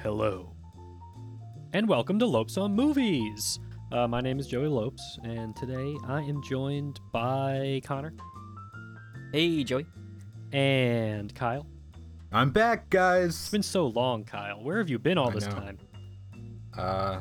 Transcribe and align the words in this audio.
Hello. 0.00 0.52
And 1.72 1.88
welcome 1.88 2.18
to 2.18 2.26
Lopes 2.26 2.56
on 2.56 2.74
Movies. 2.74 3.60
Uh, 3.92 4.08
my 4.08 4.20
name 4.20 4.40
is 4.40 4.48
Joey 4.48 4.66
Lopes, 4.66 5.18
and 5.22 5.54
today 5.54 5.94
I 6.08 6.20
am 6.22 6.42
joined 6.42 6.98
by 7.12 7.80
Connor 7.84 8.12
Hey, 9.32 9.62
Joey. 9.62 9.86
and 10.52 11.32
Kyle. 11.34 11.66
I'm 12.32 12.50
back, 12.50 12.80
It's 12.80 12.88
guys. 12.90 13.50
been 13.50 13.62
so 13.62 13.86
long, 13.86 14.24
Kyle. 14.24 14.60
Where 14.62 14.78
have 14.78 14.88
you 14.90 14.98
been 14.98 15.16
all 15.16 15.30
I 15.30 15.34
this 15.34 15.46
know. 15.46 15.52
time? 15.52 15.78
Uh, 16.76 17.20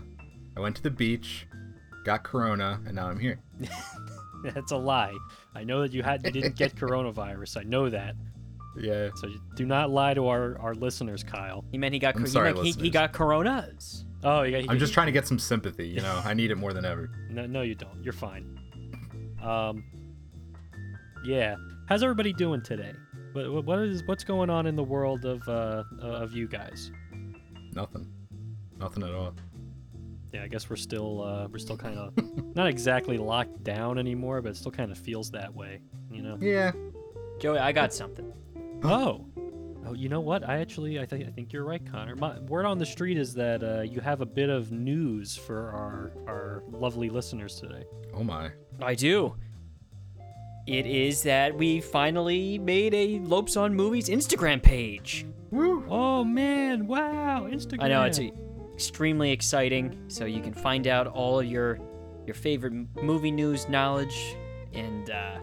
I 0.57 0.59
went 0.59 0.75
to 0.77 0.81
the 0.83 0.89
beach, 0.91 1.47
got 2.05 2.23
Corona, 2.23 2.81
and 2.87 2.95
now 2.95 3.07
I'm 3.07 3.19
here. 3.19 3.39
That's 4.43 4.71
a 4.71 4.77
lie. 4.77 5.15
I 5.55 5.63
know 5.63 5.81
that 5.83 5.93
you 5.93 6.01
had 6.01 6.25
you 6.25 6.31
didn't 6.31 6.55
get 6.55 6.75
coronavirus. 6.75 7.57
I 7.57 7.63
know 7.63 7.89
that. 7.91 8.15
Yeah. 8.77 9.09
So 9.15 9.29
do 9.55 9.65
not 9.65 9.91
lie 9.91 10.13
to 10.13 10.27
our, 10.27 10.57
our 10.59 10.73
listeners, 10.73 11.23
Kyle. 11.23 11.63
He 11.71 11.77
meant 11.77 11.93
he 11.93 11.99
got 11.99 12.15
I'm 12.15 12.21
he, 12.23 12.27
sorry, 12.29 12.53
meant 12.53 12.65
he, 12.65 12.71
he 12.73 12.89
got 12.89 13.13
coronas. 13.13 14.05
Oh, 14.23 14.43
you 14.43 14.61
got, 14.61 14.71
I'm 14.71 14.79
just 14.79 14.93
trying 14.93 15.07
to 15.07 15.11
get 15.11 15.27
some 15.27 15.37
sympathy. 15.39 15.87
You 15.87 16.01
know, 16.07 16.21
I 16.23 16.33
need 16.33 16.49
it 16.51 16.55
more 16.57 16.73
than 16.73 16.85
ever. 16.85 17.09
No, 17.29 17.45
no, 17.45 17.61
you 17.61 17.75
don't. 17.75 18.03
You're 18.03 18.13
fine. 18.13 18.57
Um, 19.41 19.83
yeah. 21.25 21.55
How's 21.89 22.03
everybody 22.03 22.33
doing 22.33 22.61
today? 22.61 22.93
What, 23.33 23.51
what- 23.51 23.65
what 23.65 23.79
is 23.79 24.03
what's 24.05 24.23
going 24.23 24.49
on 24.49 24.65
in 24.67 24.75
the 24.75 24.83
world 24.83 25.25
of 25.25 25.47
uh 25.49 25.83
of 26.01 26.33
you 26.33 26.47
guys? 26.47 26.91
Nothing. 27.73 28.07
Nothing 28.79 29.03
at 29.03 29.11
all. 29.13 29.33
Yeah, 30.33 30.43
I 30.43 30.47
guess 30.47 30.69
we're 30.69 30.75
still 30.77 31.21
uh 31.23 31.47
we're 31.47 31.59
still 31.59 31.77
kind 31.77 31.97
of 31.97 32.13
not 32.55 32.67
exactly 32.67 33.17
locked 33.17 33.63
down 33.63 33.97
anymore, 33.99 34.41
but 34.41 34.49
it 34.49 34.57
still 34.57 34.71
kind 34.71 34.91
of 34.91 34.97
feels 34.97 35.31
that 35.31 35.53
way, 35.53 35.81
you 36.11 36.21
know. 36.21 36.37
Yeah. 36.39 36.71
Joey, 37.39 37.57
I 37.59 37.71
got 37.71 37.93
something. 37.93 38.31
Oh. 38.83 39.25
Oh, 39.85 39.93
you 39.93 40.07
know 40.09 40.21
what? 40.21 40.47
I 40.47 40.57
actually 40.59 40.99
I 40.99 41.05
think 41.05 41.27
I 41.27 41.31
think 41.31 41.51
you're 41.51 41.65
right, 41.65 41.81
Connor. 41.91 42.15
My 42.15 42.39
word 42.39 42.65
on 42.65 42.77
the 42.77 42.85
street 42.85 43.17
is 43.17 43.33
that 43.33 43.63
uh, 43.63 43.81
you 43.81 43.99
have 43.99 44.21
a 44.21 44.25
bit 44.25 44.49
of 44.49 44.71
news 44.71 45.35
for 45.35 45.69
our 45.71 46.11
our 46.27 46.63
lovely 46.71 47.09
listeners 47.09 47.59
today. 47.59 47.83
Oh 48.13 48.23
my. 48.23 48.51
I 48.81 48.95
do. 48.95 49.35
It 50.65 50.85
is 50.85 51.23
that 51.23 51.57
we 51.57 51.81
finally 51.81 52.57
made 52.57 52.93
a 52.93 53.19
Lopes 53.19 53.57
on 53.57 53.75
Movies 53.75 54.07
Instagram 54.07 54.63
page. 54.63 55.25
Woo. 55.51 55.85
Oh 55.89 56.23
man! 56.23 56.87
Wow! 56.87 57.47
Instagram. 57.49 57.83
I 57.83 57.87
know 57.89 58.03
it's 58.03 58.19
extremely 58.73 59.31
exciting. 59.31 59.97
So 60.07 60.25
you 60.25 60.41
can 60.41 60.53
find 60.53 60.87
out 60.87 61.07
all 61.07 61.41
of 61.41 61.45
your 61.45 61.79
your 62.25 62.33
favorite 62.33 62.73
movie 63.01 63.31
news 63.31 63.67
knowledge 63.67 64.37
and 64.73 65.09
uh, 65.09 65.39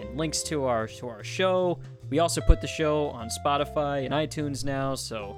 and 0.00 0.16
links 0.16 0.42
to 0.44 0.64
our 0.64 0.86
to 0.86 1.08
our 1.08 1.24
show. 1.24 1.80
We 2.10 2.18
also 2.18 2.40
put 2.40 2.60
the 2.60 2.66
show 2.66 3.08
on 3.08 3.28
Spotify 3.44 4.04
and 4.04 4.12
iTunes 4.12 4.64
now, 4.64 4.94
so 4.94 5.36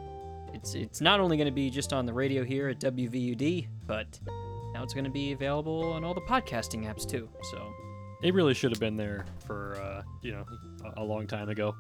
it's 0.55 0.75
it's 0.75 1.01
not 1.01 1.21
only 1.21 1.37
going 1.37 1.47
to 1.47 1.53
be 1.55 1.71
just 1.71 1.93
on 1.93 2.07
the 2.07 2.13
radio 2.13 2.45
here 2.45 2.69
at 2.69 2.81
WVUD, 2.81 3.69
but 3.87 4.19
now 4.75 4.83
it's 4.83 4.95
going 4.95 5.05
to 5.05 5.11
be 5.11 5.33
available 5.33 5.93
on 5.93 6.03
all 6.05 6.15
the 6.15 6.21
podcasting 6.23 6.85
apps 6.85 7.07
too. 7.09 7.29
So 7.51 7.73
It 8.23 8.33
really 8.35 8.55
should 8.55 8.71
have 8.71 8.81
been 8.81 8.97
there 8.97 9.27
for 9.47 9.77
uh, 9.77 10.03
you 10.23 10.33
know 10.33 10.45
a, 10.97 11.03
a 11.03 11.05
long 11.05 11.27
time 11.27 11.49
ago. 11.51 11.75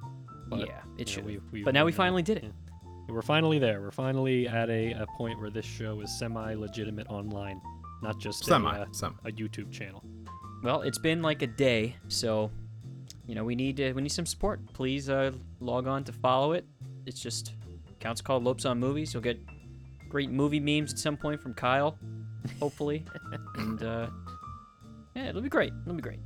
But, 0.49 0.69
yeah, 0.69 0.81
it 0.99 1.09
should. 1.09 1.25
know, 1.25 1.29
we- 1.53 1.59
we- 1.61 1.65
but 1.65 1.73
now 1.73 1.85
we 1.87 1.93
finally 1.93 2.23
did 2.23 2.37
it. 2.39 2.45
yeah. 2.45 2.51
We're 3.09 3.23
finally 3.23 3.59
there. 3.59 3.81
We're 3.81 3.91
finally 3.91 4.47
at 4.49 4.69
a, 4.71 4.93
a 4.93 5.07
point 5.17 5.41
where 5.41 5.51
this 5.51 5.65
show 5.67 6.01
is 6.03 6.19
semi-legitimate 6.19 7.07
online, 7.09 7.61
not 8.03 8.19
just 8.19 8.45
Semi. 8.45 8.77
a, 8.77 8.83
uh, 8.83 8.87
Semi. 8.93 9.15
a 9.25 9.33
YouTube 9.33 9.71
channel. 9.73 10.03
Well, 10.63 10.83
it's 10.83 10.99
been 10.99 11.21
like 11.23 11.43
a 11.43 11.47
day, 11.47 11.97
so 12.09 12.51
you 13.27 13.35
know 13.35 13.45
we 13.45 13.55
need 13.55 13.77
to, 13.79 13.93
we 13.93 14.03
need 14.03 14.13
some 14.13 14.27
support. 14.27 14.61
Please 14.73 15.09
uh, 15.09 15.33
log 15.61 15.87
on 15.87 16.05
to 16.05 16.13
follow 16.13 16.53
it. 16.53 16.67
It's 17.07 17.21
just 17.21 17.55
accounts 17.91 18.21
called 18.21 18.45
Lopes 18.45 18.65
on 18.65 18.79
Movies. 18.79 19.15
You'll 19.15 19.23
get 19.23 19.39
great 20.09 20.31
movie 20.31 20.61
memes 20.61 20.93
at 20.93 20.99
some 20.99 21.17
point 21.17 21.41
from 21.41 21.55
Kyle, 21.55 21.99
hopefully, 22.61 23.05
and 23.57 23.83
uh, 23.83 24.09
yeah, 25.15 25.29
it'll 25.29 25.43
be 25.43 25.49
great. 25.49 25.73
It'll 25.85 25.95
be 25.95 26.03
great. 26.03 26.21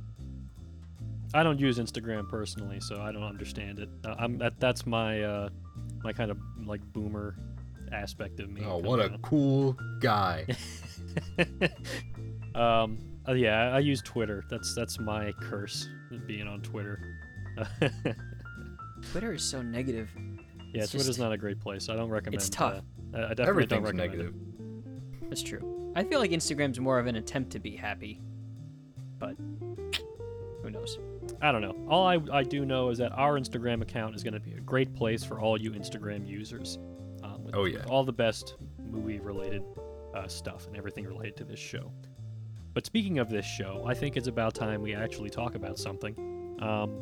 I 1.33 1.43
don't 1.43 1.59
use 1.59 1.77
Instagram 1.77 2.27
personally, 2.29 2.79
so 2.79 3.01
I 3.01 3.11
don't 3.11 3.23
understand 3.23 3.79
it. 3.79 3.89
Uh, 4.05 4.15
I'm 4.17 4.37
that 4.37 4.59
that's 4.59 4.85
my 4.85 5.21
uh, 5.21 5.49
my 6.03 6.13
kind 6.13 6.31
of 6.31 6.37
like 6.65 6.81
boomer 6.93 7.35
aspect 7.91 8.39
of 8.39 8.49
me. 8.49 8.61
Oh, 8.65 8.77
what 8.77 8.99
a 8.99 9.11
out. 9.11 9.21
cool 9.21 9.77
guy. 9.99 10.45
um, 12.55 12.97
uh, 13.27 13.33
yeah, 13.33 13.69
I 13.73 13.79
use 13.79 14.01
Twitter. 14.01 14.43
That's 14.49 14.73
that's 14.75 14.99
my 14.99 15.31
curse, 15.33 15.87
being 16.25 16.47
on 16.47 16.61
Twitter. 16.61 17.01
Twitter 19.11 19.33
is 19.33 19.43
so 19.43 19.61
negative. 19.61 20.09
yeah, 20.73 20.83
It's 20.83 20.91
Twitter's 20.91 21.07
just- 21.07 21.19
not 21.19 21.31
a 21.31 21.37
great 21.37 21.59
place. 21.59 21.89
I 21.89 21.95
don't 21.95 22.09
recommend. 22.09 22.35
It's 22.35 22.49
tough. 22.49 22.83
Uh, 23.13 23.17
I 23.17 23.25
I 23.31 23.33
definitely 23.33 23.35
don't 23.35 23.79
Everything's 23.79 23.83
recommend 23.83 24.13
it. 24.13 24.17
negative. 24.17 24.33
That's 25.29 25.43
true. 25.43 25.91
I 25.95 26.03
feel 26.03 26.19
like 26.19 26.31
Instagram's 26.31 26.79
more 26.79 26.99
of 26.99 27.07
an 27.07 27.15
attempt 27.15 27.51
to 27.53 27.59
be 27.59 27.75
happy, 27.75 28.21
but 29.17 29.35
who 30.61 30.69
knows? 30.69 30.99
I 31.41 31.51
don't 31.51 31.61
know. 31.61 31.75
All 31.89 32.05
I, 32.05 32.19
I 32.31 32.43
do 32.43 32.65
know 32.65 32.89
is 32.89 32.97
that 32.99 33.11
our 33.13 33.39
Instagram 33.39 33.81
account 33.81 34.15
is 34.15 34.23
going 34.23 34.33
to 34.33 34.39
be 34.39 34.53
a 34.53 34.59
great 34.59 34.93
place 34.95 35.23
for 35.23 35.39
all 35.39 35.59
you 35.59 35.71
Instagram 35.71 36.27
users. 36.27 36.77
Um, 37.23 37.43
with, 37.43 37.55
Oh, 37.55 37.63
with 37.63 37.73
yeah. 37.73 37.83
all 37.89 38.03
the 38.03 38.13
best 38.13 38.55
movie 38.91 39.19
related 39.19 39.63
uh, 40.15 40.27
stuff 40.27 40.67
and 40.67 40.77
everything 40.77 41.05
related 41.05 41.35
to 41.37 41.43
this 41.43 41.59
show. 41.59 41.91
But 42.77 42.85
speaking 42.85 43.17
of 43.17 43.27
this 43.27 43.43
show, 43.43 43.85
I 43.87 43.95
think 43.95 44.17
it's 44.17 44.27
about 44.27 44.53
time 44.53 44.83
we 44.83 44.93
actually 44.93 45.31
talk 45.31 45.55
about 45.55 45.79
something. 45.79 46.13
Um, 46.61 46.99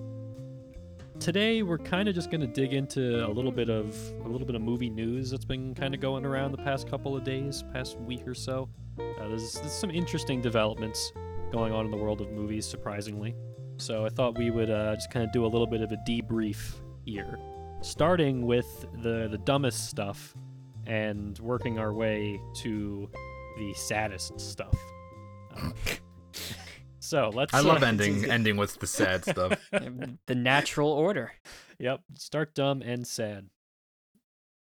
today 1.19 1.63
we're 1.63 1.80
kind 1.80 2.08
of 2.08 2.16
just 2.16 2.31
going 2.31 2.40
to 2.40 2.47
dig 2.47 2.74
into 2.74 3.28
a 3.28 3.28
little 3.28 3.52
bit 3.52 3.69
of 3.69 3.94
a 4.24 4.30
little 4.30 4.47
bit 4.47 4.56
of 4.56 4.62
movie 4.62 4.90
news 4.90 5.31
that's 5.31 5.44
been 5.44 5.75
kind 5.75 5.94
of 5.94 6.00
going 6.00 6.25
around 6.25 6.53
the 6.53 6.59
past 6.59 6.90
couple 6.90 7.13
of 7.13 7.25
days, 7.25 7.66
past 7.74 8.00
week 8.00 8.25
or 8.25 8.34
so. 8.34 8.69
Uh, 8.97 9.28
there's, 9.28 9.56
there's 9.56 9.74
some 9.74 9.91
interesting 9.91 10.41
developments 10.41 11.12
going 11.52 11.74
on 11.74 11.84
in 11.84 11.92
the 11.92 11.97
world 11.97 12.22
of 12.22 12.31
movies, 12.31 12.66
surprisingly. 12.66 13.36
So 13.75 14.06
I 14.06 14.09
thought 14.09 14.38
we 14.38 14.52
would 14.52 14.69
uh, 14.69 14.96
just 14.96 15.12
kind 15.12 15.25
of 15.25 15.34
do 15.34 15.46
a 15.46 15.50
little 15.50 15.68
bit 15.68 15.81
of 15.81 15.92
a 15.92 15.97
debrief 16.07 16.75
here, 17.03 17.38
starting 17.81 18.46
with 18.46 18.86
the 19.02 19.28
the 19.30 19.40
dumbest 19.40 19.90
stuff, 19.90 20.38
and 20.88 21.38
working 21.40 21.80
our 21.80 21.94
way 21.94 22.40
to 22.62 23.09
the 23.57 23.74
saddest 23.74 24.40
stuff. 24.40 24.74
So 27.05 27.29
let's. 27.29 27.53
I 27.53 27.59
love 27.59 27.83
uh, 27.83 27.85
ending 27.85 28.25
ending 28.31 28.57
with 28.57 28.79
the 28.79 28.88
sad 28.88 29.23
stuff. 29.25 29.59
the 29.71 30.35
natural 30.35 30.89
order. 30.89 31.33
Yep, 31.77 32.01
start 32.16 32.55
dumb 32.55 32.81
and 32.81 33.05
sad. 33.05 33.49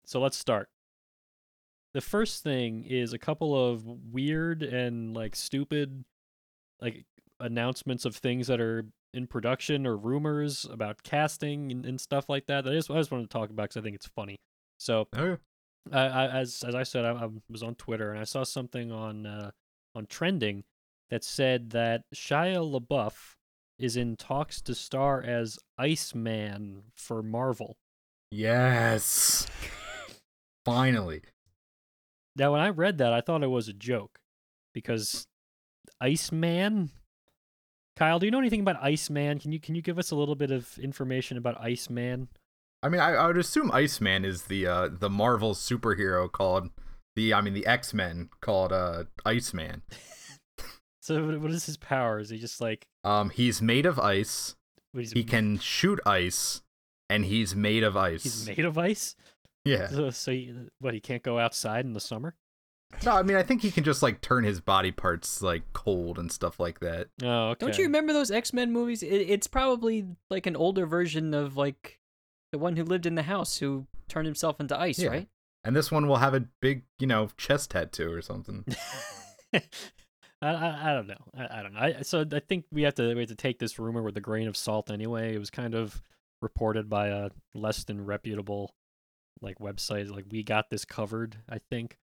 So 0.06 0.20
let's 0.20 0.36
start. 0.36 0.70
The 1.94 2.02
first 2.02 2.42
thing 2.42 2.86
is 2.86 3.14
a 3.14 3.20
couple 3.20 3.54
of 3.56 3.86
weird 3.86 4.64
and 4.64 5.14
like 5.16 5.36
stupid 5.36 6.06
like 6.82 7.06
announcements 7.40 8.04
of 8.04 8.16
things 8.16 8.48
that 8.48 8.60
are 8.60 8.86
in 9.14 9.28
production 9.28 9.86
or 9.86 9.96
rumors 9.96 10.66
about 10.72 11.04
casting 11.04 11.72
and, 11.72 11.86
and 11.86 12.02
stuff 12.02 12.30
like 12.30 12.48
that. 12.48 12.64
that 12.64 12.72
I 12.72 12.74
just, 12.74 12.90
I 12.90 12.96
just 12.96 13.12
wanted 13.12 13.30
to 13.30 13.34
talk 13.34 13.52
about 13.52 13.64
because 13.70 13.78
I 13.78 13.82
think 13.82 13.96
it's 13.96 14.08
funny. 14.08 14.38
So 14.80 15.08
Oh, 15.16 15.38
I, 15.92 16.00
I, 16.00 16.28
as 16.40 16.64
as 16.68 16.74
I 16.74 16.82
said, 16.82 17.06
I, 17.06 17.12
I 17.12 17.30
was 17.48 17.62
on 17.62 17.76
Twitter 17.76 18.10
and 18.10 18.20
I 18.20 18.24
saw 18.24 18.44
something 18.44 18.92
on 18.92 19.28
uh, 19.28 19.52
on 19.94 20.08
trending 20.08 20.64
that 21.14 21.24
said 21.24 21.70
that 21.70 22.02
Shia 22.16 22.58
LaBeouf 22.58 23.36
is 23.78 23.96
in 23.96 24.16
talks 24.16 24.64
to 24.64 24.74
star 24.74 25.22
as 25.22 25.60
Iceman 25.78 26.86
for 26.96 27.22
Marvel. 27.22 27.78
yes. 28.32 29.46
Finally. 30.66 31.22
Now, 32.36 32.54
when 32.54 32.62
I 32.62 32.70
read 32.70 32.98
that, 32.98 33.14
I 33.14 33.22
thought 33.22 33.44
it 33.44 33.48
was 33.48 33.68
a 33.68 33.74
joke 33.74 34.18
because 34.74 35.28
Iceman. 36.02 36.90
Kyle, 37.96 38.18
do 38.18 38.26
you 38.26 38.32
know 38.32 38.40
anything 38.40 38.62
about 38.62 38.82
Iceman? 38.82 39.38
Can 39.38 39.52
you 39.52 39.60
can 39.60 39.76
you 39.76 39.84
give 39.84 40.00
us 40.00 40.10
a 40.10 40.16
little 40.16 40.34
bit 40.34 40.50
of 40.50 40.80
information 40.80 41.38
about 41.38 41.62
Iceman? 41.62 42.30
I 42.82 42.90
mean, 42.90 43.02
I, 43.02 43.12
I 43.14 43.28
would 43.28 43.38
assume 43.38 43.70
Iceman 43.72 44.26
is 44.26 44.44
the 44.44 44.66
uh 44.66 44.90
the 44.92 45.12
Marvel 45.12 45.54
superhero 45.54 46.32
called 46.32 46.72
the 47.16 47.36
I 47.36 47.42
mean 47.42 47.54
the 47.54 47.68
X 47.68 47.94
Men 47.94 48.30
called 48.42 48.74
uh 48.74 49.04
Iceman. 49.28 49.84
So, 51.04 51.26
what- 51.26 51.42
what 51.42 51.52
is 51.52 51.66
his 51.66 51.76
power? 51.76 52.20
Is 52.20 52.30
he 52.30 52.38
just 52.38 52.62
like 52.62 52.88
Um, 53.04 53.30
he's 53.30 53.62
made 53.62 53.86
of 53.86 54.00
ice. 54.00 54.56
what, 54.94 55.06
He 55.06 55.26
can 55.26 55.60
shoot 55.60 56.00
ice, 56.06 56.62
and 57.10 57.26
he's 57.26 57.56
made 57.56 57.84
of 57.84 57.98
ice. 57.98 58.24
He's 58.24 58.48
made 58.48 58.64
of 58.64 58.78
ice. 58.78 59.16
Yeah. 59.66 59.88
So, 59.90 60.10
so 60.12 60.32
he, 60.32 60.54
what? 60.80 60.94
He 60.94 61.02
can't 61.02 61.22
go 61.24 61.40
outside 61.40 61.84
in 61.86 61.92
the 61.94 62.00
summer. 62.00 62.36
No, 63.04 63.12
I 63.14 63.24
mean 63.24 63.36
I 63.36 63.44
think 63.44 63.64
he 63.64 63.72
can 63.72 63.84
just 63.84 64.02
like 64.04 64.22
turn 64.22 64.44
his 64.44 64.62
body 64.62 64.92
parts 64.92 65.42
like 65.42 65.64
cold 65.74 66.18
and 66.20 66.32
stuff 66.32 66.58
like 66.60 66.80
that. 66.80 67.08
Oh, 67.22 67.50
okay. 67.50 67.66
Don't 67.66 67.78
you 67.78 67.84
remember 67.86 68.14
those 68.14 68.30
X 68.32 68.54
Men 68.54 68.72
movies? 68.72 69.02
It, 69.04 69.08
it's 69.30 69.48
probably 69.48 70.06
like 70.30 70.46
an 70.46 70.56
older 70.56 70.86
version 70.86 71.34
of 71.34 71.58
like 71.58 72.00
the 72.52 72.60
one 72.60 72.76
who 72.78 72.84
lived 72.86 73.06
in 73.08 73.16
the 73.16 73.24
house 73.24 73.58
who 73.58 73.88
turned 74.08 74.28
himself 74.28 74.60
into 74.60 74.80
ice, 74.80 75.00
Yeah. 75.00 75.10
right? 75.10 75.28
And 75.66 75.76
this 75.76 75.92
one 75.92 76.08
will 76.08 76.18
have 76.18 76.34
a 76.36 76.42
big, 76.62 76.84
you 77.00 77.08
know, 77.08 77.30
chest 77.36 77.72
tattoo 77.72 78.12
or 78.14 78.22
something. 78.22 78.64
I, 80.44 80.54
I, 80.54 80.92
I 80.92 80.94
don't 80.94 81.08
know. 81.08 81.24
I, 81.38 81.60
I 81.60 81.64
don't 81.64 81.74
know. 81.74 81.80
I, 81.80 82.02
so 82.02 82.26
I 82.32 82.40
think 82.40 82.66
we 82.72 82.84
have 82.84 82.96
to 82.96 83.14
we 83.14 83.22
have 83.22 83.30
to 83.30 83.36
take 83.36 83.60
this 83.60 83.80
rumor 83.80 84.02
with 84.04 84.18
a 84.18 84.22
grain 84.22 84.48
of 84.48 84.58
salt. 84.58 84.92
Anyway, 84.92 85.34
it 85.36 85.40
was 85.40 85.50
kind 85.50 85.74
of 85.76 86.02
reported 86.42 86.90
by 86.90 87.08
a 87.08 87.30
less 87.54 87.84
than 87.84 88.06
reputable 88.06 88.74
like 89.42 89.60
website. 89.60 90.10
Like 90.10 90.26
we 90.30 90.44
got 90.44 90.70
this 90.70 90.86
covered, 90.86 91.38
I 91.50 91.60
think. 91.70 91.98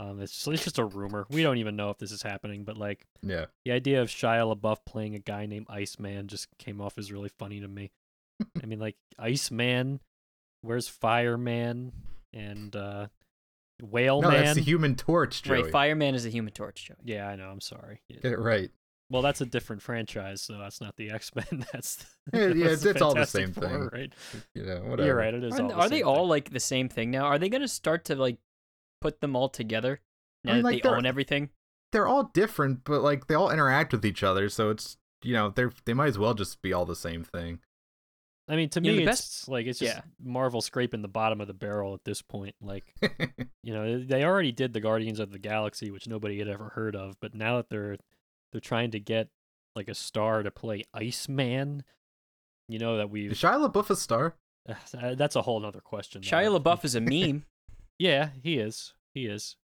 Um, 0.00 0.20
it's 0.20 0.32
just, 0.32 0.48
it's 0.48 0.64
just 0.64 0.78
a 0.78 0.84
rumor. 0.84 1.26
We 1.30 1.42
don't 1.44 1.58
even 1.58 1.76
know 1.76 1.90
if 1.90 1.98
this 1.98 2.10
is 2.10 2.22
happening, 2.22 2.64
but 2.64 2.76
like 2.76 3.04
Yeah. 3.22 3.46
the 3.64 3.70
idea 3.72 4.02
of 4.02 4.08
Shia 4.08 4.52
LaBeouf 4.56 4.78
playing 4.84 5.14
a 5.14 5.20
guy 5.20 5.46
named 5.46 5.66
Iceman 5.70 6.26
just 6.26 6.48
came 6.58 6.80
off 6.80 6.98
as 6.98 7.12
really 7.12 7.28
funny 7.28 7.60
to 7.60 7.68
me. 7.68 7.92
I 8.62 8.66
mean, 8.66 8.80
like 8.80 8.96
Iceman, 9.20 10.00
where's 10.62 10.88
Fireman 10.88 11.92
and 12.32 12.74
uh, 12.74 13.06
Whale 13.82 14.22
no, 14.22 14.30
Man? 14.30 14.44
that's 14.44 14.54
the 14.56 14.62
Human 14.62 14.94
Torch, 14.94 15.42
Joey. 15.42 15.62
Right, 15.62 15.72
Fireman 15.72 16.14
is 16.14 16.24
the 16.24 16.30
Human 16.30 16.52
Torch, 16.52 16.86
Joey. 16.86 16.96
yeah, 17.04 17.28
I 17.28 17.36
know. 17.36 17.48
I'm 17.48 17.60
sorry. 17.60 18.00
Get 18.08 18.32
it 18.32 18.38
right. 18.38 18.70
Well, 19.10 19.20
that's 19.20 19.40
a 19.40 19.46
different 19.46 19.82
franchise, 19.82 20.40
so 20.42 20.58
that's 20.58 20.80
not 20.80 20.96
the 20.96 21.10
X 21.10 21.30
Men. 21.34 21.66
That's 21.72 22.04
Yeah, 22.32 22.40
yeah, 22.40 22.46
that's 22.68 22.82
it's- 22.82 22.84
it's 22.86 23.02
all 23.02 23.14
the 23.14 23.26
same 23.26 23.52
Four, 23.52 23.68
thing. 23.68 23.88
right? 23.92 24.12
You 24.54 24.62
know, 24.64 24.80
whatever. 24.86 25.06
You're 25.06 25.16
right. 25.16 25.34
It 25.34 25.44
is. 25.44 25.54
Are, 25.58 25.62
all 25.62 25.68
the 25.68 25.74
are 25.74 25.88
they 25.88 25.98
same 25.98 26.08
all 26.08 26.26
like 26.26 26.50
the 26.50 26.60
same 26.60 26.88
thing 26.88 27.10
now? 27.10 27.26
Are 27.26 27.38
they 27.38 27.48
going 27.50 27.60
to 27.60 27.68
start 27.68 28.06
to 28.06 28.14
like 28.16 28.38
put 29.00 29.20
them 29.20 29.36
all 29.36 29.48
together 29.50 30.00
now 30.42 30.52
I 30.52 30.54
mean, 30.54 30.62
that 30.62 30.72
like, 30.72 30.82
they 30.82 30.88
own 30.88 31.04
everything? 31.06 31.50
They're 31.92 32.06
all 32.08 32.30
different, 32.32 32.84
but 32.84 33.02
like 33.02 33.26
they 33.26 33.34
all 33.34 33.50
interact 33.50 33.92
with 33.92 34.04
each 34.06 34.22
other, 34.22 34.48
so 34.48 34.70
it's 34.70 34.96
you 35.22 35.34
know 35.34 35.50
they're 35.50 35.72
they 35.84 35.92
might 35.94 36.08
as 36.08 36.18
well 36.18 36.32
just 36.34 36.62
be 36.62 36.72
all 36.72 36.86
the 36.86 36.96
same 36.96 37.22
thing. 37.24 37.60
I 38.48 38.56
mean, 38.56 38.68
to 38.70 38.80
You 38.80 38.92
know, 38.92 38.98
me, 38.98 39.04
the 39.04 39.10
it's 39.10 39.20
best- 39.22 39.48
like 39.48 39.66
it's 39.66 39.78
just 39.78 39.96
yeah. 39.96 40.02
Marvel 40.22 40.60
scraping 40.60 41.00
the 41.02 41.08
bottom 41.08 41.40
of 41.40 41.46
the 41.46 41.54
barrel 41.54 41.94
at 41.94 42.04
this 42.04 42.20
point. 42.20 42.54
Like, 42.60 42.84
you 43.62 43.72
know, 43.72 43.98
they 44.04 44.22
already 44.24 44.52
did 44.52 44.72
the 44.74 44.80
Guardians 44.80 45.18
of 45.18 45.30
the 45.30 45.38
Galaxy, 45.38 45.90
which 45.90 46.06
nobody 46.08 46.38
had 46.38 46.48
ever 46.48 46.68
heard 46.74 46.94
of, 46.94 47.16
but 47.20 47.34
now 47.34 47.56
that 47.56 47.70
they're 47.70 47.96
they're 48.52 48.60
trying 48.60 48.90
to 48.92 49.00
get 49.00 49.28
like 49.74 49.88
a 49.88 49.94
star 49.94 50.42
to 50.42 50.50
play 50.50 50.84
Iceman, 50.92 51.84
you 52.68 52.78
know 52.78 52.98
that 52.98 53.10
we 53.10 53.26
Is 53.28 53.38
Shia 53.38 53.70
LaBeouf 53.70 53.90
a 53.90 53.96
star? 53.96 54.34
Uh, 54.98 55.14
that's 55.14 55.36
a 55.36 55.42
whole 55.42 55.64
other 55.66 55.80
question. 55.80 56.22
though. 56.22 56.28
Shia 56.36 56.58
LaBeouf 56.58 56.84
is 56.86 56.94
a 56.94 57.00
meme, 57.02 57.44
Yeah, 57.98 58.30
he 58.42 58.58
is. 58.58 58.94
He 59.14 59.26
is. 59.26 59.56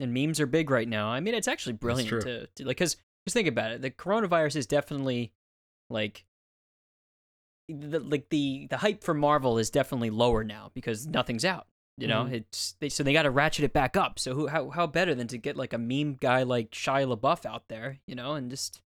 and 0.00 0.14
memes 0.14 0.40
are 0.40 0.46
big 0.46 0.70
right 0.70 0.88
now. 0.88 1.08
I 1.08 1.20
mean, 1.20 1.34
it's 1.34 1.48
actually 1.48 1.74
brilliant 1.74 2.22
to, 2.22 2.46
to 2.46 2.64
like 2.66 2.76
because 2.78 2.96
just 3.26 3.34
think 3.34 3.48
about 3.48 3.72
it. 3.72 3.82
The 3.82 3.90
coronavirus 3.90 4.56
is 4.56 4.66
definitely 4.66 5.32
like 5.90 6.24
the 7.68 8.00
like 8.00 8.28
the 8.30 8.66
the 8.70 8.76
hype 8.78 9.02
for 9.02 9.14
Marvel 9.14 9.58
is 9.58 9.70
definitely 9.70 10.10
lower 10.10 10.44
now 10.44 10.70
because 10.74 11.06
nothing's 11.06 11.44
out. 11.44 11.66
You 11.98 12.08
know, 12.08 12.24
Mhm. 12.24 12.32
it's 12.34 12.76
they, 12.80 12.88
so 12.90 13.02
they 13.02 13.14
got 13.14 13.22
to 13.22 13.30
ratchet 13.30 13.64
it 13.64 13.72
back 13.72 13.96
up. 13.96 14.18
So 14.18 14.34
who 14.34 14.46
how 14.48 14.68
how 14.70 14.86
better 14.86 15.14
than 15.14 15.28
to 15.28 15.38
get 15.38 15.56
like 15.56 15.72
a 15.72 15.78
meme 15.78 16.14
guy 16.20 16.42
like 16.42 16.70
Shia 16.72 17.16
LaBeouf 17.16 17.46
out 17.46 17.68
there, 17.68 17.98
you 18.06 18.14
know, 18.14 18.34
and 18.34 18.50
just 18.50 18.82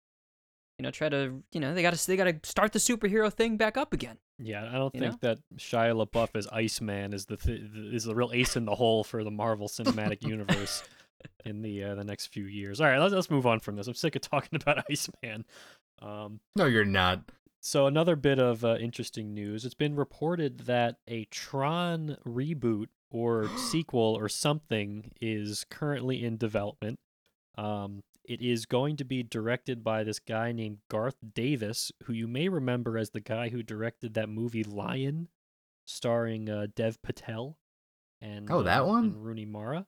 you 0.78 0.84
know 0.84 0.90
try 0.92 1.08
to 1.08 1.42
you 1.52 1.60
know 1.60 1.74
they 1.74 1.82
got 1.82 1.92
to 1.94 2.06
they 2.06 2.16
got 2.16 2.24
to 2.24 2.38
start 2.48 2.72
the 2.72 2.78
superhero 2.78 3.32
thing 3.32 3.56
back 3.56 3.76
up 3.76 3.92
again. 3.92 4.18
Yeah, 4.38 4.66
I 4.68 4.74
don't 4.78 4.94
You 4.94 5.00
think 5.00 5.20
that 5.20 5.38
Shia 5.56 6.06
LaBeouf 6.06 6.30
as 6.34 6.46
Iceman 6.52 7.12
is 7.12 7.26
the 7.26 7.36
th- 7.36 7.60
is 7.92 8.04
the 8.04 8.14
real 8.14 8.30
ace 8.32 8.56
in 8.56 8.64
the 8.64 8.76
hole 8.76 9.02
for 9.04 9.24
the 9.24 9.30
Marvel 9.30 9.68
Cinematic 9.68 10.22
Universe 10.22 10.82
in 11.44 11.62
the 11.62 11.82
uh, 11.84 11.94
the 11.96 12.04
next 12.04 12.26
few 12.28 12.44
years. 12.44 12.80
All 12.80 12.86
right, 12.86 12.98
let's, 12.98 13.12
let's 13.12 13.28
move 13.30 13.46
on 13.46 13.58
from 13.60 13.74
this. 13.76 13.88
I'm 13.88 13.94
sick 13.94 14.14
of 14.16 14.22
talking 14.22 14.56
about 14.62 14.84
Iceman. 14.90 15.44
Um, 16.00 16.40
No, 16.56 16.64
you're 16.66 16.84
not. 16.86 17.22
So 17.60 17.86
another 17.86 18.16
bit 18.16 18.38
of 18.38 18.64
uh, 18.64 18.76
interesting 18.76 19.34
news. 19.34 19.64
It's 19.64 19.74
been 19.74 19.96
reported 19.96 20.60
that 20.60 20.96
a 21.08 21.24
Tron 21.26 22.16
reboot 22.26 22.86
or 23.10 23.48
sequel 23.56 24.16
or 24.18 24.28
something 24.28 25.12
is 25.20 25.64
currently 25.70 26.24
in 26.24 26.36
development. 26.36 26.98
Um, 27.58 28.02
it 28.24 28.40
is 28.40 28.64
going 28.66 28.96
to 28.98 29.04
be 29.04 29.22
directed 29.22 29.82
by 29.82 30.04
this 30.04 30.18
guy 30.20 30.52
named 30.52 30.78
Garth 30.88 31.16
Davis, 31.34 31.90
who 32.04 32.12
you 32.12 32.28
may 32.28 32.48
remember 32.48 32.96
as 32.96 33.10
the 33.10 33.20
guy 33.20 33.48
who 33.48 33.62
directed 33.62 34.14
that 34.14 34.28
movie 34.28 34.62
Lion, 34.64 35.28
starring 35.84 36.48
uh, 36.48 36.68
Dev 36.76 37.02
Patel 37.02 37.56
and 38.20 38.50
Oh, 38.50 38.62
that 38.62 38.82
uh, 38.82 38.86
one? 38.86 39.04
and 39.06 39.24
Rooney 39.24 39.46
Mara. 39.46 39.86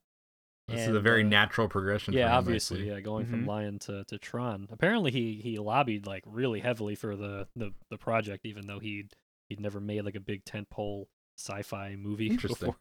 This 0.69 0.89
is 0.89 0.95
a 0.95 1.01
very 1.01 1.23
uh, 1.25 1.29
natural 1.29 1.69
progression. 1.69 2.13
for 2.15 2.19
yeah, 2.19 2.29
him, 2.29 2.35
obviously, 2.39 2.81
see. 2.83 2.89
yeah, 2.89 3.01
going 3.01 3.27
from 3.27 3.45
Mhm. 3.45 3.47
Lion 3.49 3.79
to, 3.81 4.05
to 4.05 4.19
Tron. 4.19 4.69
Apparently, 4.71 5.11
he 5.11 5.41
he 5.43 5.59
lobbied 5.59 6.07
like 6.07 6.23
really 6.27 6.61
heavily 6.61 6.95
for 6.95 7.17
the, 7.17 7.47
the, 7.57 7.73
the 7.91 7.99
project, 7.99 8.47
even 8.47 8.67
though 8.67 8.79
he 8.79 9.07
he'd 9.49 9.61
never 9.61 9.81
made 9.81 10.03
like 10.05 10.15
a 10.15 10.21
big 10.21 10.45
tentpole 10.45 11.07
sci-fi 11.37 11.97
movie 11.97 12.37
before. 12.37 12.77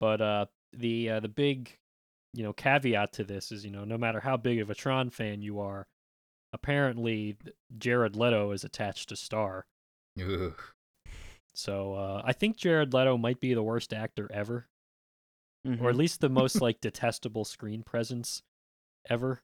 But 0.00 0.20
uh, 0.20 0.46
the 0.72 1.10
uh, 1.10 1.20
the 1.20 1.28
big 1.28 1.78
you 2.34 2.42
know 2.42 2.52
caveat 2.52 3.12
to 3.14 3.24
this 3.24 3.50
is 3.50 3.64
you 3.64 3.70
know 3.70 3.84
no 3.84 3.96
matter 3.98 4.20
how 4.20 4.36
big 4.36 4.60
of 4.60 4.68
a 4.70 4.74
Tron 4.74 5.08
fan 5.10 5.40
you 5.40 5.60
are, 5.60 5.86
apparently 6.52 7.36
Jared 7.76 8.16
Leto 8.16 8.52
is 8.52 8.64
attached 8.64 9.08
to 9.08 9.16
star. 9.16 9.66
Ugh. 10.20 10.54
So 11.54 11.94
uh, 11.94 12.22
I 12.24 12.32
think 12.32 12.56
Jared 12.56 12.92
Leto 12.92 13.16
might 13.16 13.40
be 13.40 13.54
the 13.54 13.62
worst 13.62 13.92
actor 13.92 14.28
ever, 14.32 14.66
Mm-hmm. 15.66 15.84
or 15.84 15.88
at 15.88 15.96
least 15.96 16.20
the 16.20 16.28
most 16.28 16.60
like 16.60 16.80
detestable 16.80 17.44
screen 17.44 17.82
presence 17.82 18.42
ever. 19.08 19.42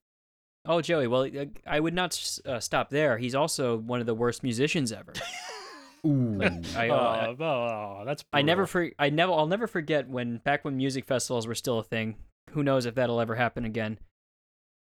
Oh, 0.66 0.82
Joey. 0.82 1.06
Well, 1.06 1.26
I 1.66 1.80
would 1.80 1.94
not 1.94 2.38
uh, 2.44 2.60
stop 2.60 2.90
there. 2.90 3.16
He's 3.16 3.34
also 3.34 3.78
one 3.78 4.00
of 4.00 4.06
the 4.06 4.14
worst 4.14 4.42
musicians 4.42 4.92
ever. 4.92 5.14
Ooh. 6.06 6.38
I, 6.76 6.88
oh, 6.88 6.94
uh, 6.94 7.42
oh, 7.42 8.02
that's 8.04 8.24
I 8.32 8.42
never, 8.42 8.66
for, 8.66 8.90
I 8.98 9.08
never, 9.10 9.32
I'll 9.32 9.46
never 9.46 9.66
forget 9.66 10.08
when 10.08 10.38
back 10.38 10.64
when 10.64 10.76
music 10.76 11.06
festivals 11.06 11.46
were 11.46 11.54
still 11.54 11.78
a 11.78 11.82
thing. 11.82 12.16
Who 12.50 12.62
knows 12.62 12.84
if 12.84 12.94
that'll 12.94 13.20
ever 13.20 13.34
happen 13.36 13.64
again? 13.64 13.98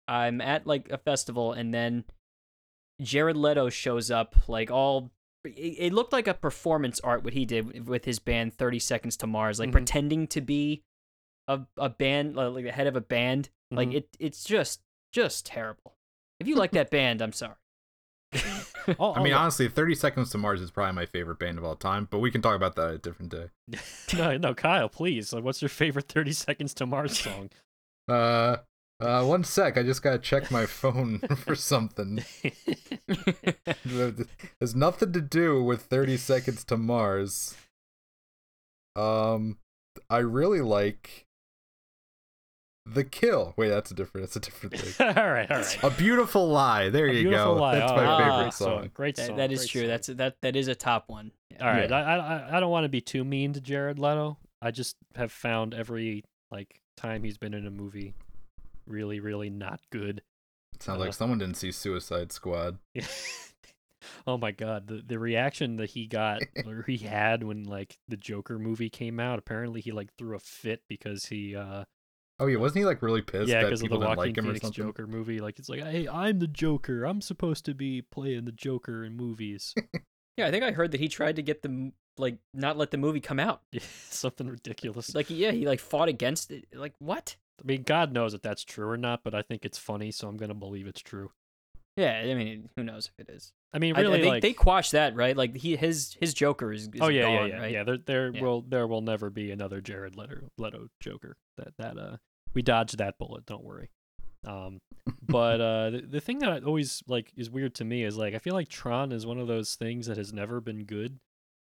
I'm 0.08 0.40
at 0.40 0.66
like 0.66 0.90
a 0.90 0.98
festival, 0.98 1.52
and 1.52 1.72
then 1.72 2.04
Jared 3.00 3.36
Leto 3.36 3.68
shows 3.70 4.10
up, 4.10 4.34
like 4.48 4.70
all. 4.70 5.10
It, 5.44 5.76
it 5.78 5.92
looked 5.92 6.12
like 6.12 6.26
a 6.26 6.34
performance 6.34 7.00
art 7.00 7.22
what 7.24 7.32
he 7.32 7.44
did 7.46 7.86
with 7.88 8.04
his 8.04 8.18
band 8.18 8.54
Thirty 8.54 8.78
Seconds 8.78 9.16
to 9.18 9.26
Mars, 9.26 9.58
like 9.58 9.70
Mhm. 9.70 9.72
pretending 9.72 10.26
to 10.28 10.40
be 10.40 10.82
a 11.48 11.60
a 11.76 11.88
band, 11.88 12.36
like 12.36 12.64
the 12.64 12.72
head 12.72 12.86
of 12.86 12.96
a 12.96 13.00
band. 13.00 13.50
Like 13.70 13.88
Mhm. 13.90 13.94
it, 13.96 14.08
it's 14.18 14.44
just 14.44 14.80
just 15.12 15.46
terrible. 15.46 15.96
If 16.40 16.46
you 16.48 16.56
like 16.56 16.72
that 16.72 16.90
band, 16.90 17.22
I'm 17.22 17.32
sorry. 17.32 17.54
Oh, 18.98 19.12
I 19.14 19.22
mean, 19.22 19.34
oh, 19.34 19.38
honestly, 19.38 19.68
30 19.68 19.94
Seconds 19.94 20.30
to 20.30 20.38
Mars 20.38 20.60
is 20.62 20.70
probably 20.70 20.94
my 20.94 21.04
favorite 21.04 21.38
band 21.38 21.58
of 21.58 21.64
all 21.64 21.76
time, 21.76 22.08
but 22.10 22.18
we 22.18 22.30
can 22.30 22.40
talk 22.40 22.56
about 22.56 22.76
that 22.76 22.88
a 22.94 22.98
different 22.98 23.30
day. 23.30 23.50
no, 24.16 24.36
no, 24.38 24.54
Kyle, 24.54 24.88
please. 24.88 25.32
Like, 25.34 25.44
what's 25.44 25.60
your 25.60 25.68
favorite 25.68 26.08
Thirty 26.08 26.32
Seconds 26.32 26.72
to 26.74 26.86
Mars 26.86 27.18
song? 27.18 27.50
Uh, 28.08 28.56
uh, 28.98 29.24
one 29.24 29.44
sec. 29.44 29.78
I 29.78 29.82
just 29.84 30.02
gotta 30.02 30.18
check 30.18 30.50
my 30.50 30.66
phone 30.66 31.18
for 31.44 31.54
something. 31.54 32.24
There's 33.84 34.74
nothing 34.74 35.12
to 35.12 35.20
do 35.20 35.62
with 35.62 35.82
30 35.82 36.16
Seconds 36.16 36.64
to 36.64 36.76
Mars. 36.76 37.54
Um, 38.96 39.58
I 40.08 40.18
really 40.18 40.60
like 40.60 41.26
The 42.86 43.04
Kill. 43.04 43.54
Wait, 43.56 43.68
that's 43.68 43.90
a 43.90 43.94
different. 43.94 44.26
That's 44.26 44.36
a 44.36 44.40
different 44.40 44.76
thing. 44.78 45.06
all 45.16 45.30
right, 45.30 45.50
all 45.50 45.58
right. 45.58 45.78
A 45.84 45.90
Beautiful 45.90 46.48
Lie. 46.48 46.88
There 46.88 47.06
A 47.06 47.12
you 47.14 47.30
go. 47.30 47.54
Lie. 47.54 47.76
That's 47.78 47.92
Oh, 47.92 47.96
my 47.96 48.04
ah, 48.04 48.18
favorite 48.18 48.42
great 48.42 48.52
song. 48.54 48.90
Great 48.94 49.16
That- 49.16 49.26
song. 49.26 49.36
that 49.36 49.52
is 49.52 49.60
great 49.60 49.68
true. 49.70 49.80
song. 49.82 49.88
That's 49.88 50.06
that 50.08 50.36
that 50.42 50.56
is 50.56 50.68
a 50.68 50.74
top 50.74 51.08
one. 51.08 51.30
all 51.60 51.66
right. 51.68 51.88
Yeah. 51.90 51.96
I, 51.96 52.16
I 52.16 52.56
I 52.56 52.60
don't 52.60 52.70
want 52.70 52.84
to 52.84 52.88
be 52.88 53.00
too 53.00 53.24
mean 53.24 53.52
to 53.52 53.60
Jared 53.60 53.98
Leto. 53.98 54.38
I 54.62 54.70
just 54.70 54.96
have 55.14 55.30
found 55.32 55.74
every 55.74 56.24
like 56.50 56.80
time 56.96 57.22
he's 57.22 57.38
been 57.38 57.54
in 57.54 57.66
a 57.66 57.70
movie 57.70 58.14
really, 58.86 59.20
really 59.20 59.50
not 59.50 59.80
good. 59.90 60.22
Sounds 60.80 61.00
Uh, 61.00 61.04
like 61.04 61.14
someone 61.14 61.38
didn't 61.38 61.56
see 61.58 61.70
Suicide 61.72 62.32
Squad. 62.32 62.78
oh 64.26 64.38
my 64.38 64.50
god, 64.52 64.86
the 64.86 65.02
the 65.06 65.18
reaction 65.18 65.76
that 65.76 65.90
he 65.90 66.06
got 66.06 66.42
or 66.66 66.82
he 66.86 66.96
had 66.98 67.42
when 67.42 67.64
like 67.64 67.98
the 68.08 68.16
Joker 68.16 68.58
movie 68.58 68.90
came 68.90 69.20
out. 69.20 69.38
Apparently, 69.38 69.80
he 69.80 69.92
like 69.92 70.08
threw 70.16 70.34
a 70.34 70.40
fit 70.40 70.82
because 70.88 71.26
he 71.26 71.54
uh 71.54 71.84
Oh 72.40 72.46
yeah, 72.46 72.56
wasn't 72.56 72.78
he 72.78 72.84
like 72.86 73.02
really 73.02 73.22
pissed 73.22 73.48
yeah 73.48 73.60
that 73.60 73.66
because 73.66 73.80
of 73.82 73.90
the 73.90 73.94
people 73.94 73.98
didn't 73.98 74.16
Joaquin 74.16 74.30
like 74.30 74.38
him 74.38 74.44
or 74.44 74.48
Phoenix 74.48 74.62
something? 74.62 74.84
Joker 74.86 75.06
movie. 75.06 75.40
Like 75.40 75.58
it's 75.58 75.68
like, 75.68 75.82
hey, 75.82 76.08
I'm 76.08 76.38
the 76.38 76.46
Joker. 76.46 77.04
I'm 77.04 77.20
supposed 77.20 77.66
to 77.66 77.74
be 77.74 78.02
playing 78.02 78.46
the 78.46 78.52
Joker 78.52 79.04
in 79.04 79.16
movies. 79.16 79.74
Yeah, 80.38 80.46
I 80.46 80.52
think 80.52 80.64
I 80.64 80.70
heard 80.70 80.92
that 80.92 81.00
he 81.00 81.08
tried 81.08 81.36
to 81.36 81.42
get 81.42 81.60
the 81.60 81.92
like 82.16 82.38
not 82.54 82.78
let 82.78 82.90
the 82.92 82.96
movie 82.96 83.20
come 83.20 83.38
out. 83.38 83.60
Something 84.08 84.48
ridiculous. 84.48 85.14
Like 85.14 85.28
yeah, 85.28 85.50
he 85.50 85.66
like 85.66 85.80
fought 85.80 86.08
against 86.08 86.50
it. 86.50 86.64
Like 86.72 86.94
what? 86.98 87.36
I 87.62 87.66
mean, 87.66 87.82
God 87.82 88.14
knows 88.14 88.32
if 88.32 88.40
that's 88.40 88.64
true 88.64 88.88
or 88.88 88.96
not, 88.96 89.22
but 89.22 89.34
I 89.34 89.42
think 89.42 89.66
it's 89.66 89.76
funny, 89.76 90.10
so 90.10 90.28
I'm 90.28 90.38
gonna 90.38 90.54
believe 90.54 90.86
it's 90.86 91.02
true. 91.02 91.32
Yeah, 91.96 92.22
I 92.24 92.32
mean, 92.34 92.70
who 92.74 92.84
knows 92.84 93.10
if 93.12 93.26
it 93.26 93.30
is? 93.30 93.52
I 93.74 93.78
mean, 93.80 93.94
I- 93.94 93.98
I, 93.98 94.02
really, 94.02 94.20
think 94.20 94.30
like, 94.30 94.42
they 94.42 94.52
quashed 94.54 94.92
that, 94.92 95.14
right? 95.14 95.36
Like 95.36 95.54
he 95.56 95.76
his 95.76 96.16
his 96.18 96.32
Joker 96.32 96.72
is, 96.72 96.84
is 96.84 97.00
oh 97.02 97.08
yeah, 97.08 97.22
gone, 97.22 97.32
yeah, 97.32 97.46
yeah, 97.46 97.60
right? 97.60 97.72
yeah. 97.72 97.84
There, 97.84 97.98
there 97.98 98.30
Yeah. 98.32 98.40
will, 98.40 98.62
there 98.62 98.86
will 98.86 99.02
never 99.02 99.28
be 99.28 99.50
another 99.50 99.82
Jared 99.82 100.16
Leto, 100.16 100.48
Leto 100.56 100.86
Joker. 101.00 101.36
That, 101.58 101.74
that, 101.76 101.98
uh, 101.98 102.16
we 102.54 102.62
dodged 102.62 102.98
that 102.98 103.18
bullet. 103.18 103.46
Don't 103.46 103.64
worry. 103.64 103.90
Um, 104.46 104.80
but 105.26 105.60
uh, 105.60 105.90
the, 105.90 106.02
the 106.08 106.20
thing 106.20 106.38
that 106.40 106.50
I 106.50 106.58
always 106.60 107.02
like 107.06 107.32
is 107.36 107.50
weird 107.50 107.74
to 107.76 107.84
me 107.84 108.04
is 108.04 108.16
like 108.16 108.34
I 108.34 108.38
feel 108.38 108.54
like 108.54 108.68
Tron 108.68 109.12
is 109.12 109.26
one 109.26 109.38
of 109.38 109.48
those 109.48 109.74
things 109.74 110.06
that 110.06 110.16
has 110.16 110.32
never 110.32 110.60
been 110.60 110.84
good, 110.84 111.18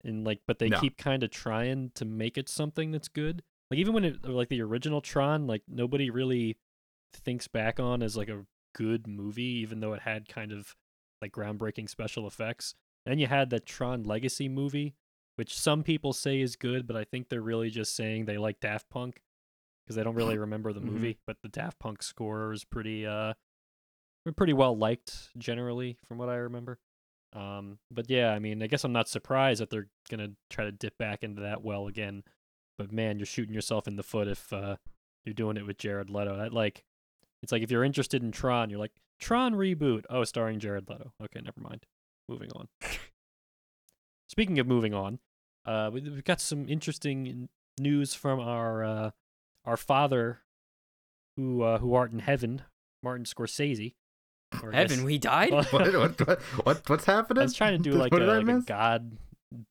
and 0.04 0.25
like, 0.25 0.40
but 0.47 0.59
they 0.59 0.68
No. 0.68 0.78
keep 0.80 0.97
kind 0.97 1.23
of 1.23 1.30
trying 1.30 1.90
to 1.95 2.04
make 2.04 2.37
it 2.38 2.49
something 2.49 2.90
that's 2.90 3.09
good. 3.09 3.42
Like 3.71 3.78
even 3.80 3.95
when 3.95 4.04
it, 4.04 4.25
like 4.28 4.49
the 4.49 4.62
original 4.62 5.00
Tron, 5.00 5.47
like 5.47 5.62
nobody 5.68 6.11
really 6.11 6.56
thinks 7.14 7.49
back 7.49 7.80
on 7.80 8.02
as 8.02 8.16
like 8.16 8.28
a 8.28 8.45
good 8.75 9.06
movie, 9.06 9.42
even 9.42 9.80
though 9.80 9.92
it 9.95 10.02
had 10.02 10.28
kind 10.28 10.52
of 10.52 10.75
like 11.23 11.33
groundbreaking 11.33 11.88
special 11.88 12.26
effects. 12.26 12.75
Then 13.06 13.18
you 13.18 13.26
had 13.26 13.50
the 13.50 13.59
Tron 13.61 14.02
Legacy 14.02 14.49
movie, 14.49 14.95
which 15.37 15.56
some 15.59 15.83
people 15.83 16.12
say 16.12 16.40
is 16.40 16.56
good, 16.56 16.87
but 16.87 16.97
I 16.97 17.04
think 17.04 17.28
they're 17.28 17.40
really 17.40 17.71
just 17.71 17.97
saying 17.97 18.25
they 18.25 18.37
like 18.38 18.61
Daft 18.61 18.88
Punk 18.90 19.23
because 19.87 19.99
I 19.99 20.02
don't 20.02 20.14
really 20.16 20.37
remember 20.38 20.73
the 20.73 20.81
Mhm. 20.81 20.85
movie. 20.85 21.19
But 21.26 21.37
the 21.43 21.49
Daft 21.49 21.78
Punk 21.78 22.02
score 22.02 22.52
is 22.52 22.64
pretty 22.64 23.07
uh, 23.07 23.35
pretty 24.37 24.52
well 24.52 24.76
liked 24.76 25.31
generally, 25.38 25.99
from 26.09 26.19
what 26.19 26.28
I 26.28 26.37
remember. 26.37 26.78
Um, 27.33 27.78
but 27.90 28.09
yeah, 28.11 28.33
I 28.33 28.38
mean, 28.38 28.62
I 28.62 28.66
guess 28.66 28.83
I'm 28.85 28.93
not 28.93 29.09
surprised 29.09 29.61
that 29.61 29.71
they're 29.71 29.88
gonna 30.11 30.33
try 30.50 30.64
to 30.64 30.73
dip 30.73 30.97
back 30.99 31.23
into 31.23 31.43
that 31.43 31.62
well 31.62 31.87
again. 31.87 32.25
But 32.78 32.93
man, 32.93 33.19
you're 33.19 33.26
shooting 33.26 33.55
yourself 33.55 33.87
in 33.87 33.97
the 33.97 34.02
foot 34.02 34.28
if 34.28 34.52
uh, 34.52 34.76
you're 35.25 35.35
doing 35.35 35.57
it 35.57 35.66
with 35.66 35.78
Jared 35.78 36.11
Leto. 36.11 36.37
That 36.37 36.52
like, 36.52 36.85
it's 37.43 37.52
like 37.52 37.62
if 37.62 37.71
you're 37.71 37.85
interested 37.85 38.23
in 38.23 38.33
Tron, 38.33 38.69
you're 38.71 38.78
like 38.81 38.93
Tron 39.21 39.55
reboot. 39.55 40.05
Oh, 40.11 40.25
starring 40.25 40.59
Jared 40.61 40.88
Leto. 40.88 41.12
Okay, 41.23 41.40
never 41.40 41.61
mind. 41.61 41.87
Moving 42.28 42.50
on. 42.55 42.69
Speaking 44.28 44.59
of 44.59 44.66
moving 44.66 44.93
on, 44.93 45.21
uh, 45.64 45.90
we- 45.93 46.00
we've 46.00 46.25
got 46.25 46.40
some 46.40 46.69
interesting 46.69 47.49
news 47.78 48.14
from 48.14 48.40
our 48.40 48.85
uh, 48.85 49.11
our 49.67 49.77
father, 49.77 50.41
who 51.37 51.63
uh, 51.63 51.79
who 51.79 51.95
art 51.95 52.13
in 52.13 52.21
heaven, 52.21 52.63
Martin 53.03 53.25
Scorsese. 53.25 53.95
Or 54.63 54.69
I 54.75 54.83
guess- 54.83 54.91
Heaven, 54.93 55.05
we 55.05 55.19
died. 55.19 55.51
What, 55.53 55.73
what, 55.73 55.95
what, 55.95 56.41
what 56.65 56.89
what's 56.89 57.05
happening? 57.05 57.41
I 57.41 57.45
was 57.45 57.55
trying 57.55 57.77
to 57.77 57.83
do 57.83 57.93
like, 57.99 58.13
a, 58.13 58.17
like 58.17 58.47
a 58.49 58.61
god 58.63 59.19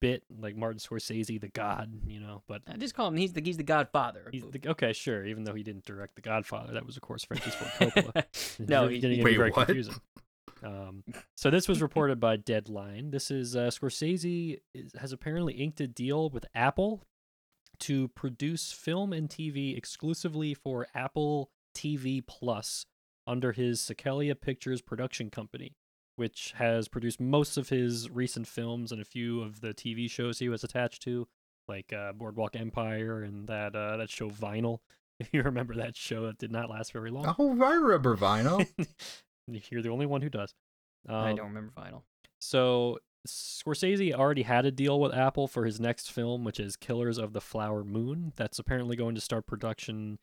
bit, 0.01 0.23
like 0.39 0.55
Martin 0.55 0.79
Scorsese, 0.79 1.39
the 1.39 1.47
god, 1.47 1.91
you 2.07 2.19
know. 2.19 2.43
But 2.47 2.61
I 2.67 2.75
just 2.77 2.93
call 2.93 3.07
him. 3.07 3.15
He's 3.15 3.33
the 3.33 3.41
he's 3.41 3.57
the 3.57 3.63
Godfather. 3.63 4.29
he's 4.31 4.43
the, 4.43 4.61
okay, 4.71 4.93
sure. 4.93 5.25
Even 5.25 5.43
though 5.45 5.53
he 5.53 5.63
didn't 5.63 5.85
direct 5.85 6.15
The 6.15 6.21
Godfather, 6.21 6.73
that 6.73 6.85
was 6.85 6.97
of 6.97 7.01
course 7.01 7.23
Francis 7.23 7.55
Ford 7.55 7.71
Coppola. 7.93 8.23
no, 8.69 8.85
It's 8.85 8.93
he, 8.95 8.99
getting 8.99 9.17
he- 9.17 9.23
Wait, 9.23 9.37
very 9.37 9.51
what? 9.51 9.65
confusing. 9.67 9.95
Um, 10.63 11.03
so 11.35 11.49
this 11.49 11.67
was 11.67 11.81
reported 11.81 12.19
by 12.19 12.37
Deadline. 12.37 13.11
This 13.11 13.29
is 13.29 13.55
uh, 13.55 13.67
Scorsese 13.69 14.59
is, 14.73 14.93
has 14.99 15.11
apparently 15.13 15.53
inked 15.53 15.79
a 15.81 15.87
deal 15.87 16.29
with 16.29 16.45
Apple 16.55 17.03
to 17.79 18.07
produce 18.09 18.71
film 18.71 19.13
and 19.13 19.29
TV 19.29 19.77
exclusively 19.77 20.53
for 20.53 20.87
Apple 20.95 21.49
TV 21.75 22.25
Plus 22.25 22.85
under 23.27 23.51
his 23.51 23.79
Sikelia 23.79 24.39
Pictures 24.39 24.81
production 24.81 25.29
company, 25.29 25.75
which 26.15 26.53
has 26.57 26.87
produced 26.87 27.19
most 27.19 27.57
of 27.57 27.69
his 27.69 28.09
recent 28.09 28.47
films 28.47 28.91
and 28.91 29.01
a 29.01 29.05
few 29.05 29.41
of 29.41 29.61
the 29.61 29.73
TV 29.73 30.09
shows 30.09 30.39
he 30.39 30.49
was 30.49 30.63
attached 30.63 31.01
to, 31.03 31.27
like 31.67 31.91
uh, 31.93 32.13
Boardwalk 32.13 32.55
Empire 32.55 33.21
and 33.23 33.47
that 33.47 33.75
uh, 33.75 33.97
that 33.97 34.09
show 34.09 34.29
Vinyl. 34.29 34.79
If 35.17 35.29
you 35.31 35.43
remember 35.43 35.75
that 35.75 35.95
show, 35.95 36.25
it 36.25 36.37
did 36.39 36.51
not 36.51 36.69
last 36.69 36.91
very 36.91 37.09
long. 37.09 37.33
Oh, 37.39 37.63
I 37.63 37.75
remember 37.75 38.17
Vinyl. 38.17 38.67
You're 39.47 39.81
the 39.81 39.87
only 39.87 40.05
one 40.05 40.21
who 40.21 40.29
does. 40.29 40.53
Um, 41.07 41.15
I 41.15 41.31
don't 41.31 41.47
remember 41.47 41.71
Vinyl. 41.71 42.01
So 42.39 42.99
Scorsese 43.27 44.13
already 44.13 44.43
had 44.43 44.65
a 44.65 44.71
deal 44.71 44.99
with 44.99 45.13
Apple 45.13 45.47
for 45.47 45.65
his 45.65 45.79
next 45.79 46.11
film, 46.11 46.43
which 46.43 46.59
is 46.59 46.75
Killers 46.75 47.17
of 47.17 47.33
the 47.33 47.41
Flower 47.41 47.83
Moon. 47.83 48.33
That's 48.35 48.59
apparently 48.59 48.95
going 48.95 49.15
to 49.15 49.21
start 49.21 49.47
production 49.47 50.19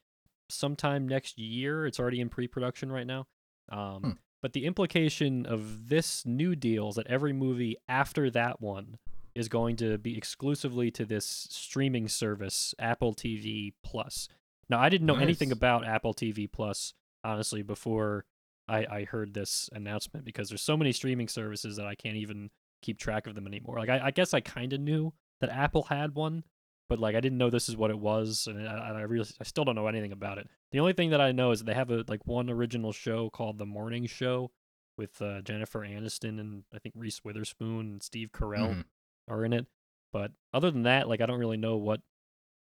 sometime 0.49 1.09
next 1.09 1.39
year. 1.39 1.87
It's 1.87 1.99
already 2.01 2.21
in 2.21 2.29
pre-production 2.29 2.93
right 2.93 3.07
now. 3.07 3.27
Um, 3.71 4.03
Hmm. 4.03 4.11
But 4.43 4.55
the 4.55 4.67
implication 4.67 5.47
of 5.47 5.89
this 5.89 6.27
new 6.27 6.57
deal 6.57 6.89
is 6.89 6.97
that 6.97 7.07
every 7.07 7.33
movie 7.33 7.77
after 7.89 8.29
that 8.31 8.61
one 8.61 8.99
is 9.37 9.49
going 9.49 9.77
to 9.77 9.99
be 9.99 10.19
exclusively 10.19 10.91
to 10.91 11.05
this 11.05 11.47
streaming 11.49 12.09
service, 12.09 12.75
Apple 12.79 13.15
TV 13.15 13.73
Plus. 13.85 14.29
Now, 14.69 14.81
I 14.81 14.89
didn't 14.89 15.07
know 15.07 15.17
anything 15.17 15.53
about 15.53 15.87
Apple 15.87 16.13
TV 16.13 16.51
Plus 16.51 16.93
honestly 17.23 17.63
before 17.63 18.25
I, 18.69 18.85
I 18.91 19.05
heard 19.05 19.33
this 19.33 19.71
announcement 19.73 20.25
because 20.27 20.49
there's 20.49 20.61
so 20.61 20.77
many 20.77 20.91
streaming 20.93 21.29
services 21.29 21.77
that 21.77 21.87
I 21.87 21.95
can't 21.95 22.17
even 22.17 22.51
keep 22.83 22.99
track 22.99 23.27
of 23.27 23.35
them 23.35 23.47
anymore. 23.47 23.79
Like 23.79 23.89
I, 23.89 24.07
I 24.07 24.11
guess 24.11 24.35
I 24.35 24.41
kind 24.41 24.73
of 24.73 24.81
knew 24.81 25.13
that 25.41 25.51
Apple 25.51 25.85
had 25.85 26.15
one, 26.15 26.45
but 26.89 26.99
like 26.99 27.17
I 27.17 27.21
didn't 27.21 27.39
know 27.39 27.49
this 27.51 27.69
is 27.69 27.77
what 27.77 27.91
it 27.91 27.99
was, 27.99 28.47
and 28.47 28.69
I, 28.69 28.91
I 28.91 29.01
really 29.03 29.27
I 29.41 29.45
still 29.45 29.65
don't 29.65 29.75
know 29.77 29.87
anything 29.87 30.13
about 30.13 30.39
it. 30.39 30.49
The 30.73 30.81
only 30.81 30.93
thing 30.93 31.11
that 31.11 31.21
I 31.21 31.33
know 31.33 31.51
is 31.53 31.63
they 31.63 31.75
have 31.75 31.91
a 31.91 32.05
like 32.09 32.27
one 32.27 32.51
original 32.51 32.93
show 32.93 33.31
called 33.31 33.59
The 33.59 33.67
Morning 33.67 34.07
Show 34.07 34.51
with 34.99 35.23
uh, 35.23 35.41
Jennifer 35.41 35.81
Aniston 35.81 36.39
and 36.39 36.65
I 36.75 36.79
think 36.79 36.95
Reese 36.99 37.25
Witherspoon 37.25 37.81
and 37.93 38.03
Steve 38.03 38.31
Carell 38.33 38.75
Mhm. 38.75 38.85
are 39.29 39.45
in 39.45 39.53
it. 39.55 39.67
But 40.13 40.33
other 40.53 40.71
than 40.71 40.83
that, 40.83 41.09
like 41.09 41.21
I 41.23 41.27
don't 41.27 41.39
really 41.41 41.57
know 41.57 41.77
what 41.77 42.03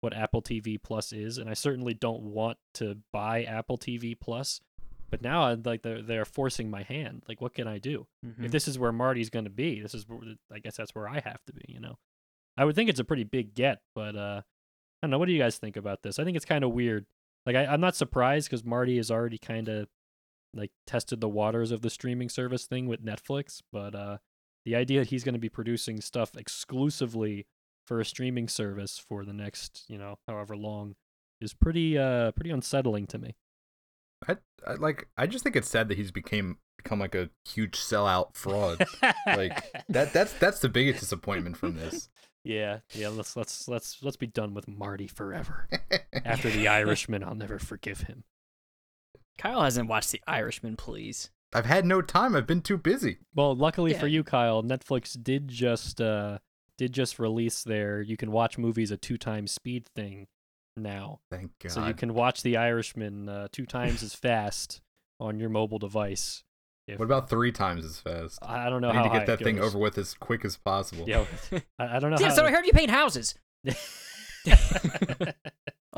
what 0.00 0.12
Apple 0.14 0.42
TV 0.42 0.76
Plus 0.80 1.12
is, 1.12 1.38
and 1.38 1.49
I 1.49 1.54
certainly 1.54 1.94
don't 1.94 2.23
want 2.23 2.58
to 2.75 2.99
buy 3.12 3.44
Apple 3.44 3.78
TV 3.78 4.14
Plus. 4.18 4.61
But 5.11 5.23
now, 5.23 5.45
I'd 5.45 5.65
like 5.67 5.83
they're 5.83 6.03
they're 6.03 6.25
forcing 6.25 6.71
my 6.71 6.83
hand. 6.83 7.23
Like, 7.29 7.41
what 7.41 7.55
can 7.55 7.67
I 7.69 7.79
do? 7.79 8.07
Mhm. 8.25 8.45
If 8.47 8.51
this 8.51 8.67
is 8.69 8.79
where 8.79 8.93
Marty's 8.93 9.31
going 9.31 9.45
to 9.45 9.51
be, 9.51 9.81
this 9.81 9.95
is 9.95 10.09
where, 10.09 10.21
I 10.53 10.59
guess 10.59 10.77
that's 10.77 10.95
where 10.95 11.09
I 11.09 11.21
have 11.21 11.45
to 11.47 11.53
be. 11.53 11.65
You 11.69 11.81
know, 11.81 11.99
I 12.57 12.65
would 12.65 12.75
think 12.75 12.91
it's 12.91 13.01
a 13.01 13.05
pretty 13.05 13.25
big 13.25 13.55
get, 13.55 13.83
but 13.95 14.17
uh, 14.17 14.43
I 14.45 15.07
don't 15.07 15.11
know. 15.11 15.19
What 15.19 15.27
do 15.27 15.33
you 15.33 15.39
guys 15.39 15.59
think 15.59 15.77
about 15.77 16.03
this? 16.03 16.19
I 16.19 16.25
think 16.25 16.37
it's 16.37 16.45
kind 16.47 16.65
of 16.65 16.73
weird. 16.73 17.07
Like, 17.47 17.55
I, 17.57 17.67
I'm 17.67 17.81
not 17.81 17.95
surprised 17.95 18.49
because 18.49 18.65
Marty 18.65 18.97
has 18.97 19.11
already 19.11 19.39
kind 19.39 19.69
of 19.69 19.89
like 20.55 20.71
tested 20.87 21.21
the 21.21 21.29
waters 21.29 21.71
of 21.71 21.83
the 21.83 21.91
streaming 21.91 22.29
service 22.29 22.65
thing 22.67 22.87
with 22.87 23.05
Netflix, 23.05 23.61
but 23.73 23.95
uh, 23.95 24.19
the 24.65 24.75
idea 24.75 25.01
that 25.01 25.11
he's 25.11 25.23
going 25.23 25.35
to 25.35 25.39
be 25.41 25.49
producing 25.51 26.01
stuff 26.01 26.37
exclusively 26.37 27.47
for 27.87 28.01
a 28.01 28.05
streaming 28.05 28.49
service 28.49 28.99
for 28.99 29.25
the 29.25 29.33
next, 29.33 29.85
you 29.89 29.97
know, 29.99 30.19
however 30.27 30.57
long 30.57 30.97
is 31.41 31.53
pretty 31.55 31.97
uh 31.99 32.33
pretty 32.33 32.51
unsettling 32.51 33.07
to 33.07 33.19
me. 33.19 33.37
I, 34.28 34.37
I 34.66 34.75
like. 34.75 35.09
I 35.16 35.26
just 35.26 35.45
think 35.45 35.56
it's 35.56 35.68
sad 35.68 35.88
that 35.88 35.97
he's 35.97 36.11
became 36.11 36.59
become 36.76 37.00
like 37.00 37.14
a 37.14 37.30
huge 37.45 37.78
sellout 37.78 38.35
fraud. 38.35 38.85
like 39.26 39.64
that. 39.88 40.12
That's 40.12 40.33
that's 40.35 40.61
the 40.61 40.68
biggest 40.68 41.00
disappointment 41.00 41.56
from 41.56 41.76
this. 41.76 42.09
Yeah, 42.45 42.78
yeah, 42.92 43.09
let's 43.09 43.37
let's 43.37 43.66
let's 43.66 44.02
let's 44.02 44.16
be 44.16 44.28
done 44.28 44.54
with 44.54 44.68
Marty 44.68 45.09
forever. 45.09 45.68
After 46.25 46.49
The 46.49 46.68
Irishman, 46.68 47.25
I'll 47.25 47.35
never 47.35 47.59
forgive 47.59 48.02
him. 48.02 48.25
Kyle 49.37 49.62
hasn't 49.62 49.88
watched 49.88 50.12
The 50.12 50.23
Irishman, 50.26 50.76
please. 50.76 51.30
I've 51.52 51.66
had 51.66 51.85
no 51.85 52.02
time. 52.02 52.37
I've 52.37 52.47
been 52.47 52.62
too 52.62 52.78
busy. 52.78 53.18
Well, 53.35 53.54
luckily 53.56 53.95
for 53.95 54.06
you, 54.06 54.23
Kyle, 54.23 54.62
Netflix 54.62 55.21
did 55.21 55.49
just 55.49 56.00
uh 56.00 56.38
did 56.78 56.92
just 56.92 57.18
release 57.18 57.64
their 57.64 58.00
you 58.00 58.16
can 58.16 58.30
watch 58.30 58.59
movies 58.59 58.92
at 58.92 59.02
two 59.02 59.16
times 59.16 59.50
speed 59.50 59.87
thing 59.97 60.26
now. 60.76 61.21
Thank 61.30 61.52
God. 61.62 61.73
So 61.73 61.87
you 61.87 61.95
can 61.95 62.14
watch 62.14 62.42
The 62.42 62.56
Irishman 62.56 63.28
uh, 63.28 63.49
two 63.52 63.66
times 63.66 64.02
as 64.02 64.14
fast 64.14 64.80
on 65.21 65.38
your 65.38 65.49
mobile 65.49 65.78
device. 65.78 66.42
If, 66.88 66.99
What 67.00 67.06
about 67.06 67.28
three 67.28 67.50
times 67.52 67.85
as 67.85 67.99
fast? 67.99 68.38
I 68.42 68.66
I 68.66 68.71
don't 68.71 68.80
know 68.80 68.90
I 68.90 68.92
need 68.92 68.99
how 68.99 69.02
to 69.04 69.09
high 69.09 69.14
get 69.21 69.23
it 69.25 69.38
that 69.38 69.45
thing 69.45 69.56
goes. 69.56 69.66
over 69.75 69.78
with 69.78 69.99
as 69.99 70.14
quick 70.14 70.45
as 70.45 70.56
possible. 70.56 71.04
Yeah, 71.09 71.25
I, 71.78 71.97
I 71.97 71.99
don't 71.99 72.11
know 72.12 72.16
Yeah, 72.21 72.28
how. 72.28 72.35
so 72.35 72.45
I 72.45 72.50
heard 72.52 72.64
you 72.66 72.73
paint 72.73 72.90
houses. 72.90 73.35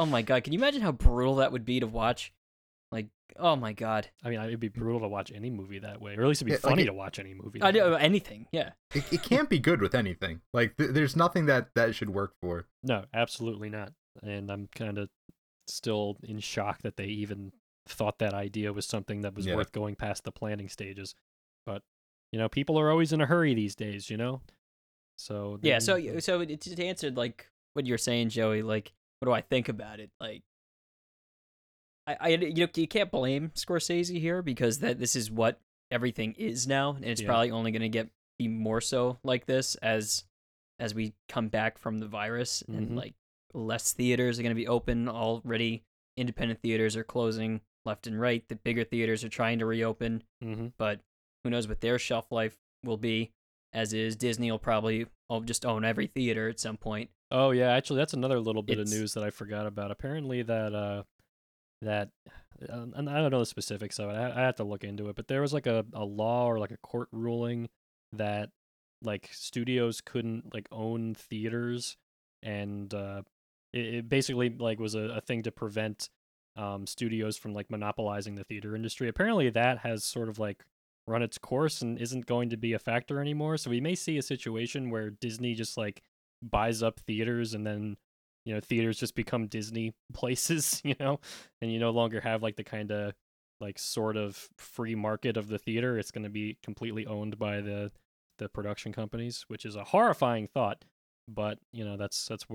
Oh 0.00 0.06
my 0.06 0.23
god, 0.23 0.44
can 0.44 0.52
you 0.52 0.61
imagine 0.61 0.80
how 0.80 0.92
brutal 0.92 1.37
that 1.37 1.50
would 1.50 1.64
be 1.64 1.80
to 1.80 1.87
watch? 1.88 2.32
Like, 2.92 3.08
oh 3.37 3.56
my 3.56 3.73
god. 3.73 4.08
I 4.25 4.30
mean, 4.30 4.40
it'd 4.40 4.61
be 4.61 4.68
brutal 4.68 5.00
to 5.00 5.08
watch 5.08 5.32
any 5.35 5.50
movie 5.50 5.80
that 5.80 6.00
way, 6.00 6.14
or 6.16 6.23
at 6.23 6.28
least 6.28 6.38
it'd 6.40 6.47
be 6.47 6.52
Yeah, 6.52 6.58
like 6.62 6.70
funny 6.70 6.82
it- 6.85 6.87
to 6.87 6.92
watch 6.92 7.18
any 7.18 7.35
movie. 7.35 7.61
I 7.61 7.73
do 7.73 7.94
anything. 7.94 8.47
Yeah. 8.52 8.70
It, 8.94 9.12
it 9.12 9.23
can't 9.25 9.50
be 9.50 9.58
good 9.58 9.82
with 9.82 9.97
anything. 9.97 10.40
Like 10.54 10.76
th- 10.76 10.90
there's 10.92 11.16
nothing 11.16 11.47
that 11.47 11.70
that 11.75 11.97
should 11.97 12.11
work 12.11 12.35
for. 12.40 12.66
No, 12.85 13.06
absolutely 13.12 13.70
not. 13.70 13.92
And 14.22 14.50
I'm 14.50 14.68
kind 14.75 14.98
of 14.98 15.08
still 15.66 16.16
in 16.22 16.40
shock 16.40 16.82
that 16.82 16.96
they 16.96 17.06
even 17.06 17.52
thought 17.87 18.18
that 18.18 18.34
idea 18.34 18.72
was 18.72 18.87
something 18.87 19.22
that 19.22 19.34
was 19.34 19.46
Yeah. 19.46 19.56
worth 19.56 19.72
going 19.72 19.94
past 19.96 20.25
the 20.25 20.32
planning 20.32 20.68
stages. 20.68 21.14
But 21.66 21.82
you 22.32 22.38
know, 22.38 22.48
people 22.48 22.78
are 22.78 22.90
always 22.90 23.12
in 23.12 23.20
a 23.20 23.26
hurry 23.26 23.54
these 23.54 23.75
days. 23.75 24.10
You 24.10 24.16
know, 24.16 24.42
so 25.16 25.58
Yeah, 25.62 25.78
so 25.78 26.18
so 26.20 26.40
it- 26.40 26.60
to 26.60 26.84
answer 26.84 27.10
like 27.10 27.50
what 27.75 27.87
you're 27.87 27.98
saying, 27.98 28.30
Joey, 28.30 28.62
like 28.62 28.92
what 29.20 29.26
do 29.26 29.32
I 29.32 29.40
think 29.40 29.68
about 29.68 30.00
it? 30.00 30.10
Like 30.20 30.42
I, 32.06 32.16
I 32.20 32.28
you 32.28 32.66
know 32.66 32.68
you 32.75 32.88
can't 32.88 33.10
blame 33.10 33.50
Scorsese 33.50 34.18
here 34.20 34.42
because 34.42 34.78
that 34.80 34.98
this 34.98 35.14
is 35.16 35.30
what 35.30 35.60
everything 35.90 36.34
is 36.34 36.66
now, 36.66 36.92
and 36.94 37.04
it's 37.04 37.20
Yeah. 37.20 37.26
probably 37.28 37.50
only 37.50 37.70
going 37.72 37.82
to 37.82 37.88
get 37.88 38.10
be 38.38 38.48
more 38.48 38.80
so 38.80 39.18
like 39.25 39.46
this 39.46 39.75
as 39.76 40.25
as 40.78 40.94
we 40.94 41.12
come 41.28 41.48
back 41.48 41.76
from 41.76 41.98
the 41.98 42.06
virus 42.06 42.62
and 42.68 42.90
Mhm. 42.90 42.96
like 42.96 43.14
less 43.55 43.93
theaters 43.93 44.38
are 44.38 44.43
going 44.43 44.50
to 44.55 44.61
be 44.61 44.69
open 44.69 45.09
already. 45.09 45.83
Independent 46.17 46.61
theaters 46.61 46.97
are 46.97 47.05
closing 47.05 47.61
left 47.85 48.07
and 48.07 48.21
right. 48.21 48.47
The 48.49 48.57
bigger 48.57 48.85
theaters 48.85 49.25
are 49.25 49.28
trying 49.28 49.59
to 49.61 49.67
reopen, 49.67 50.23
Mhm. 50.43 50.73
but 50.78 51.00
who 51.45 51.50
knows 51.50 51.69
what 51.69 51.81
their 51.81 51.99
shelf 51.99 52.31
life 52.31 52.57
will 52.85 52.97
be. 52.97 53.31
As 53.73 53.93
is, 53.93 54.17
Disney 54.17 54.50
will 54.50 54.59
probably 54.59 55.07
just 55.45 55.64
own 55.67 55.85
every 55.85 56.07
theater 56.07 56.49
at 56.49 56.59
some 56.61 56.76
point. 56.76 57.11
Oh 57.31 57.50
yeah, 57.50 57.71
actually, 57.73 57.99
that's 57.99 58.14
another 58.14 58.40
little 58.40 58.62
bit 58.62 58.78
It's- 58.78 58.93
of 58.93 58.99
news 58.99 59.14
that 59.14 59.23
I 59.25 59.31
forgot 59.31 59.67
about. 59.67 59.90
Apparently, 59.90 60.43
that 60.43 60.75
uh, 60.75 61.02
that 61.83 62.11
uh, 62.69 62.87
and 62.95 63.09
I 63.09 63.21
don't 63.21 63.31
know 63.31 63.38
the 63.40 63.47
specifics 63.47 63.99
of 63.99 64.11
it. 64.11 64.14
I, 64.14 64.31
I 64.31 64.40
have 64.40 64.57
to 64.57 64.64
look 64.64 64.83
into 64.85 65.09
it. 65.11 65.17
But 65.17 65.28
there 65.28 65.40
was 65.43 65.52
like 65.52 65.67
a, 65.67 65.87
a 65.93 66.05
law 66.05 66.47
or 66.47 66.59
like 66.59 66.71
a 66.73 66.76
court 66.78 67.09
ruling 67.12 67.69
that 68.12 68.50
like 69.02 69.28
studios 69.33 70.00
couldn't 70.00 70.52
like 70.55 70.67
own 70.73 71.14
theaters, 71.14 71.97
and 72.43 72.93
uh, 72.95 73.23
it, 73.72 73.94
it 73.94 74.08
basically 74.08 74.50
like 74.50 74.78
was 74.78 74.94
a, 74.94 75.00
a 75.00 75.20
thing 75.20 75.42
to 75.44 75.52
prevent 75.52 76.10
um 76.56 76.87
studios 76.87 77.37
from 77.37 77.54
like 77.54 77.70
monopolizing 77.70 78.34
the 78.34 78.44
theater 78.44 78.75
industry. 78.75 79.08
Apparently, 79.08 79.50
that 79.50 79.78
has 79.78 80.04
sort 80.04 80.28
of 80.28 80.38
like 80.38 80.64
run 81.06 81.22
its 81.22 81.38
course 81.38 81.80
and 81.80 81.98
isn't 81.98 82.26
going 82.26 82.50
to 82.50 82.56
be 82.56 82.75
a 82.75 82.78
factor 82.78 83.20
anymore. 83.20 83.56
So 83.56 83.70
we 83.70 83.80
may 83.80 83.94
see 83.94 84.18
a 84.18 84.22
situation 84.22 84.90
where 84.90 85.10
Disney 85.10 85.54
just 85.54 85.76
like 85.76 86.02
buys 86.42 86.82
up 86.82 87.00
theaters 87.00 87.54
and 87.54 87.66
then 87.66 87.96
you 88.44 88.54
know 88.54 88.60
theaters 88.60 88.98
just 88.98 89.14
become 89.14 89.46
Disney 89.46 89.94
places, 90.12 90.80
you 90.84 90.94
know, 91.00 91.20
and 91.60 91.72
you 91.72 91.78
no 91.78 91.90
longer 91.90 92.20
have 92.20 92.42
like 92.42 92.56
the 92.56 92.64
kind 92.64 92.90
of 92.92 93.14
like 93.60 93.78
sort 93.78 94.16
of 94.16 94.48
free 94.56 94.94
market 94.94 95.37
of 95.37 95.48
the 95.48 95.58
theater. 95.58 95.98
It's 95.98 96.10
going 96.10 96.25
to 96.25 96.30
be 96.30 96.58
completely 96.62 97.06
owned 97.06 97.38
by 97.38 97.60
the 97.60 97.90
the 98.38 98.48
production 98.48 98.92
companies, 98.92 99.44
which 99.48 99.64
is 99.64 99.75
a 99.76 99.84
horrifying 99.84 100.46
thought. 100.46 100.84
But 101.26 101.58
you 101.72 101.84
know 101.84 101.96
that's 101.96 102.26
that's 102.26 102.46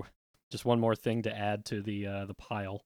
just 0.50 0.64
one 0.64 0.80
more 0.80 0.94
thing 0.94 1.22
to 1.22 1.36
add 1.36 1.64
to 1.66 1.82
the 1.82 2.06
uh, 2.06 2.24
the 2.26 2.34
pile. 2.34 2.82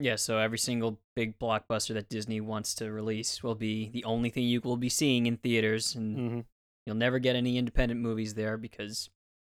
Yeah, 0.00 0.16
so 0.16 0.38
every 0.38 0.58
single 0.58 0.98
big 1.14 1.38
blockbuster 1.38 1.94
that 1.94 2.08
Disney 2.08 2.40
wants 2.40 2.74
to 2.76 2.90
release 2.90 3.42
will 3.42 3.54
be 3.54 3.88
the 3.90 4.04
only 4.04 4.28
thing 4.28 4.44
you 4.44 4.60
will 4.60 4.76
be 4.76 4.88
seeing 4.88 5.26
in 5.26 5.36
theaters, 5.36 5.94
and 5.94 6.16
Mm-hmm. 6.16 6.40
you'll 6.86 6.96
never 6.96 7.18
get 7.20 7.36
any 7.36 7.56
independent 7.58 8.00
movies 8.00 8.34
there 8.34 8.56
because 8.56 9.08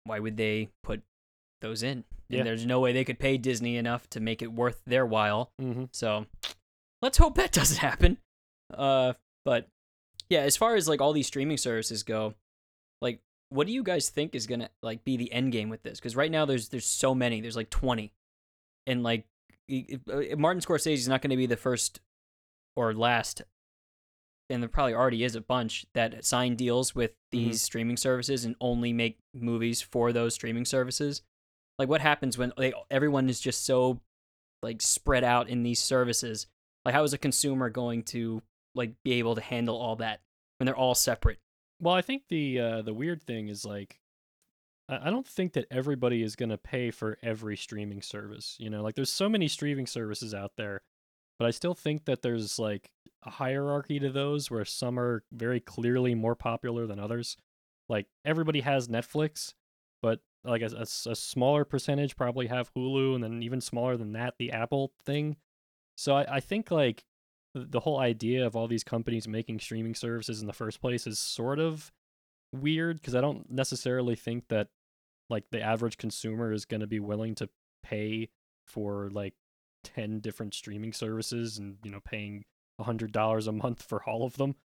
why 0.04 0.18
would 0.18 0.36
they 0.36 0.70
put 0.82 1.02
those 1.60 1.82
in? 1.82 2.04
Yeah. 2.28 2.38
And 2.40 2.46
there's 2.48 2.66
no 2.66 2.80
way 2.80 2.92
they 2.92 3.04
could 3.04 3.18
pay 3.20 3.36
Disney 3.38 3.76
enough 3.76 4.10
to 4.10 4.20
make 4.20 4.42
it 4.42 4.52
worth 4.52 4.82
their 4.86 5.06
while. 5.06 5.50
Mm-hmm. 5.62 5.84
So 5.92 6.26
let's 7.00 7.18
hope 7.18 7.36
that 7.36 7.52
doesn't 7.60 7.78
happen. 7.78 8.18
Uh, 8.76 9.12
but 9.44 9.68
yeah, 10.28 10.40
as 10.40 10.56
far 10.56 10.74
as 10.74 10.88
like 10.88 11.00
all 11.00 11.12
these 11.12 11.28
streaming 11.28 11.58
services 11.58 12.02
go, 12.02 12.34
like 13.00 13.20
what 13.54 13.66
do 13.66 13.72
you 13.72 13.82
guys 13.82 14.08
think 14.08 14.34
is 14.34 14.46
gonna 14.46 14.70
like 14.82 15.04
be 15.04 15.16
the 15.16 15.32
end 15.32 15.52
game 15.52 15.68
with 15.68 15.82
this? 15.82 15.98
Because 16.00 16.16
right 16.16 16.30
now 16.30 16.44
there's 16.44 16.68
there's 16.70 16.86
so 16.86 17.14
many, 17.14 17.40
there's 17.40 17.56
like 17.56 17.70
twenty, 17.70 18.12
and 18.86 19.02
like 19.02 19.26
i- 19.70 19.86
i- 20.08 20.12
uh, 20.12 20.36
Martin 20.36 20.60
Scorsese 20.60 20.94
is 20.94 21.08
not 21.08 21.22
going 21.22 21.30
to 21.30 21.36
be 21.36 21.46
the 21.46 21.56
first 21.56 22.00
or 22.76 22.92
last, 22.92 23.42
and 24.50 24.62
there 24.62 24.68
probably 24.68 24.94
already 24.94 25.22
is 25.24 25.36
a 25.36 25.40
bunch 25.40 25.86
that 25.94 26.24
sign 26.24 26.56
deals 26.56 26.94
with 26.94 27.12
these 27.30 27.62
streaming 27.62 27.96
services 27.96 28.44
and 28.44 28.56
only 28.60 28.92
make 28.92 29.18
movies 29.32 29.80
for 29.80 30.12
those 30.12 30.34
streaming 30.34 30.64
services. 30.64 31.22
Like 31.78 31.88
what 31.88 32.00
happens 32.00 32.36
when 32.36 32.52
they, 32.56 32.72
everyone 32.90 33.28
is 33.28 33.40
just 33.40 33.64
so 33.64 34.00
like 34.62 34.82
spread 34.82 35.24
out 35.24 35.48
in 35.48 35.62
these 35.62 35.80
services? 35.80 36.46
Like 36.84 36.94
how 36.94 37.02
is 37.04 37.12
a 37.12 37.18
consumer 37.18 37.70
going 37.70 38.02
to 38.04 38.42
like 38.74 38.92
be 39.04 39.12
able 39.14 39.34
to 39.36 39.40
handle 39.40 39.76
all 39.76 39.96
that 39.96 40.20
when 40.58 40.66
they're 40.66 40.76
all 40.76 40.94
separate? 40.94 41.38
Well, 41.80 41.94
I 41.94 42.02
think 42.02 42.28
the 42.28 42.60
uh, 42.60 42.82
the 42.82 42.94
weird 42.94 43.22
thing 43.22 43.48
is 43.48 43.64
like, 43.64 44.00
I 44.88 45.10
don't 45.10 45.26
think 45.26 45.54
that 45.54 45.66
everybody 45.70 46.22
is 46.22 46.36
gonna 46.36 46.58
pay 46.58 46.90
for 46.90 47.18
every 47.22 47.56
streaming 47.56 48.02
service. 48.02 48.56
You 48.58 48.70
know, 48.70 48.82
like 48.82 48.94
there's 48.94 49.12
so 49.12 49.28
many 49.28 49.48
streaming 49.48 49.86
services 49.86 50.34
out 50.34 50.52
there, 50.56 50.82
but 51.38 51.46
I 51.46 51.50
still 51.50 51.74
think 51.74 52.04
that 52.04 52.22
there's 52.22 52.58
like 52.58 52.90
a 53.24 53.30
hierarchy 53.30 53.98
to 53.98 54.10
those 54.10 54.50
where 54.50 54.64
some 54.64 54.98
are 54.98 55.24
very 55.32 55.60
clearly 55.60 56.14
more 56.14 56.34
popular 56.34 56.86
than 56.86 56.98
others. 57.00 57.36
Like 57.88 58.06
everybody 58.24 58.60
has 58.60 58.88
Netflix, 58.88 59.54
but 60.02 60.20
like 60.44 60.62
a 60.62 60.66
a 60.66 60.86
smaller 60.86 61.64
percentage 61.64 62.16
probably 62.16 62.46
have 62.48 62.72
Hulu, 62.74 63.14
and 63.14 63.24
then 63.24 63.42
even 63.42 63.60
smaller 63.60 63.96
than 63.96 64.12
that, 64.12 64.34
the 64.38 64.52
Apple 64.52 64.92
thing. 65.04 65.36
So 65.96 66.14
I, 66.16 66.36
I 66.36 66.40
think 66.40 66.70
like 66.70 67.04
the 67.54 67.80
whole 67.80 67.98
idea 67.98 68.44
of 68.44 68.56
all 68.56 68.66
these 68.66 68.84
companies 68.84 69.28
making 69.28 69.60
streaming 69.60 69.94
services 69.94 70.40
in 70.40 70.46
the 70.46 70.52
first 70.52 70.80
place 70.80 71.06
is 71.06 71.18
sort 71.18 71.58
of 71.58 71.92
weird 72.52 73.00
because 73.00 73.14
I 73.14 73.20
don't 73.20 73.50
necessarily 73.50 74.16
think 74.16 74.48
that 74.48 74.68
like 75.30 75.44
the 75.50 75.60
average 75.60 75.96
consumer 75.96 76.52
is 76.52 76.64
going 76.64 76.80
to 76.80 76.86
be 76.86 77.00
willing 77.00 77.34
to 77.36 77.48
pay 77.82 78.28
for 78.66 79.08
like 79.12 79.34
10 79.84 80.20
different 80.20 80.54
streaming 80.54 80.92
services 80.92 81.58
and 81.58 81.76
you 81.84 81.90
know 81.90 82.00
paying 82.00 82.44
$100 82.80 83.46
a 83.46 83.52
month 83.52 83.82
for 83.82 84.02
all 84.08 84.24
of 84.24 84.36
them 84.36 84.56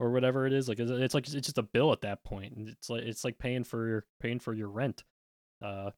or 0.00 0.10
whatever 0.10 0.46
it 0.46 0.52
is. 0.52 0.68
Like 0.68 0.78
it's, 0.78 0.90
it's 0.90 1.14
like 1.14 1.24
it's 1.24 1.46
just 1.46 1.58
a 1.58 1.62
bill 1.62 1.92
at 1.92 2.00
that 2.00 2.24
point 2.24 2.54
and 2.54 2.68
it's 2.68 2.88
like 2.88 3.02
it's 3.02 3.24
like 3.24 3.38
paying 3.38 3.64
for 3.64 3.86
your 3.86 4.04
paying 4.20 4.38
for 4.38 4.54
your 4.54 4.68
rent. 4.68 5.04
Uh 5.62 5.90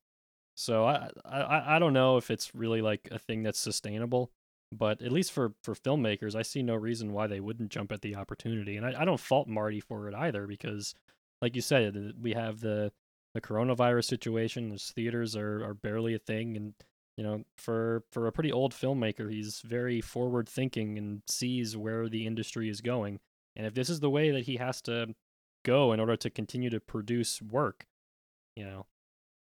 so 0.56 0.84
I, 0.84 1.08
I 1.24 1.76
i 1.76 1.78
don't 1.78 1.92
know 1.92 2.16
if 2.16 2.30
it's 2.30 2.54
really 2.54 2.82
like 2.82 3.08
a 3.12 3.18
thing 3.18 3.42
that's 3.42 3.58
sustainable 3.58 4.30
but 4.72 5.02
at 5.02 5.12
least 5.12 5.32
for 5.32 5.52
for 5.62 5.74
filmmakers 5.74 6.34
i 6.34 6.42
see 6.42 6.62
no 6.62 6.74
reason 6.74 7.12
why 7.12 7.26
they 7.26 7.40
wouldn't 7.40 7.70
jump 7.70 7.90
at 7.92 8.02
the 8.02 8.14
opportunity 8.14 8.76
and 8.76 8.86
i, 8.86 9.02
I 9.02 9.04
don't 9.04 9.20
fault 9.20 9.48
marty 9.48 9.80
for 9.80 10.08
it 10.08 10.14
either 10.14 10.46
because 10.46 10.94
like 11.42 11.56
you 11.56 11.62
said 11.62 12.12
we 12.20 12.32
have 12.32 12.60
the 12.60 12.92
the 13.34 13.40
coronavirus 13.40 14.04
situation 14.04 14.70
those 14.70 14.92
theaters 14.94 15.36
are 15.36 15.64
are 15.64 15.74
barely 15.74 16.14
a 16.14 16.18
thing 16.18 16.56
and 16.56 16.74
you 17.16 17.24
know 17.24 17.44
for 17.56 18.04
for 18.12 18.26
a 18.26 18.32
pretty 18.32 18.52
old 18.52 18.72
filmmaker 18.72 19.30
he's 19.30 19.60
very 19.64 20.00
forward 20.00 20.48
thinking 20.48 20.98
and 20.98 21.22
sees 21.28 21.76
where 21.76 22.08
the 22.08 22.26
industry 22.26 22.68
is 22.68 22.80
going 22.80 23.18
and 23.56 23.66
if 23.66 23.74
this 23.74 23.90
is 23.90 24.00
the 24.00 24.10
way 24.10 24.30
that 24.30 24.44
he 24.44 24.56
has 24.56 24.80
to 24.82 25.14
go 25.64 25.92
in 25.92 26.00
order 26.00 26.16
to 26.16 26.30
continue 26.30 26.70
to 26.70 26.80
produce 26.80 27.42
work 27.42 27.86
you 28.56 28.64
know 28.64 28.86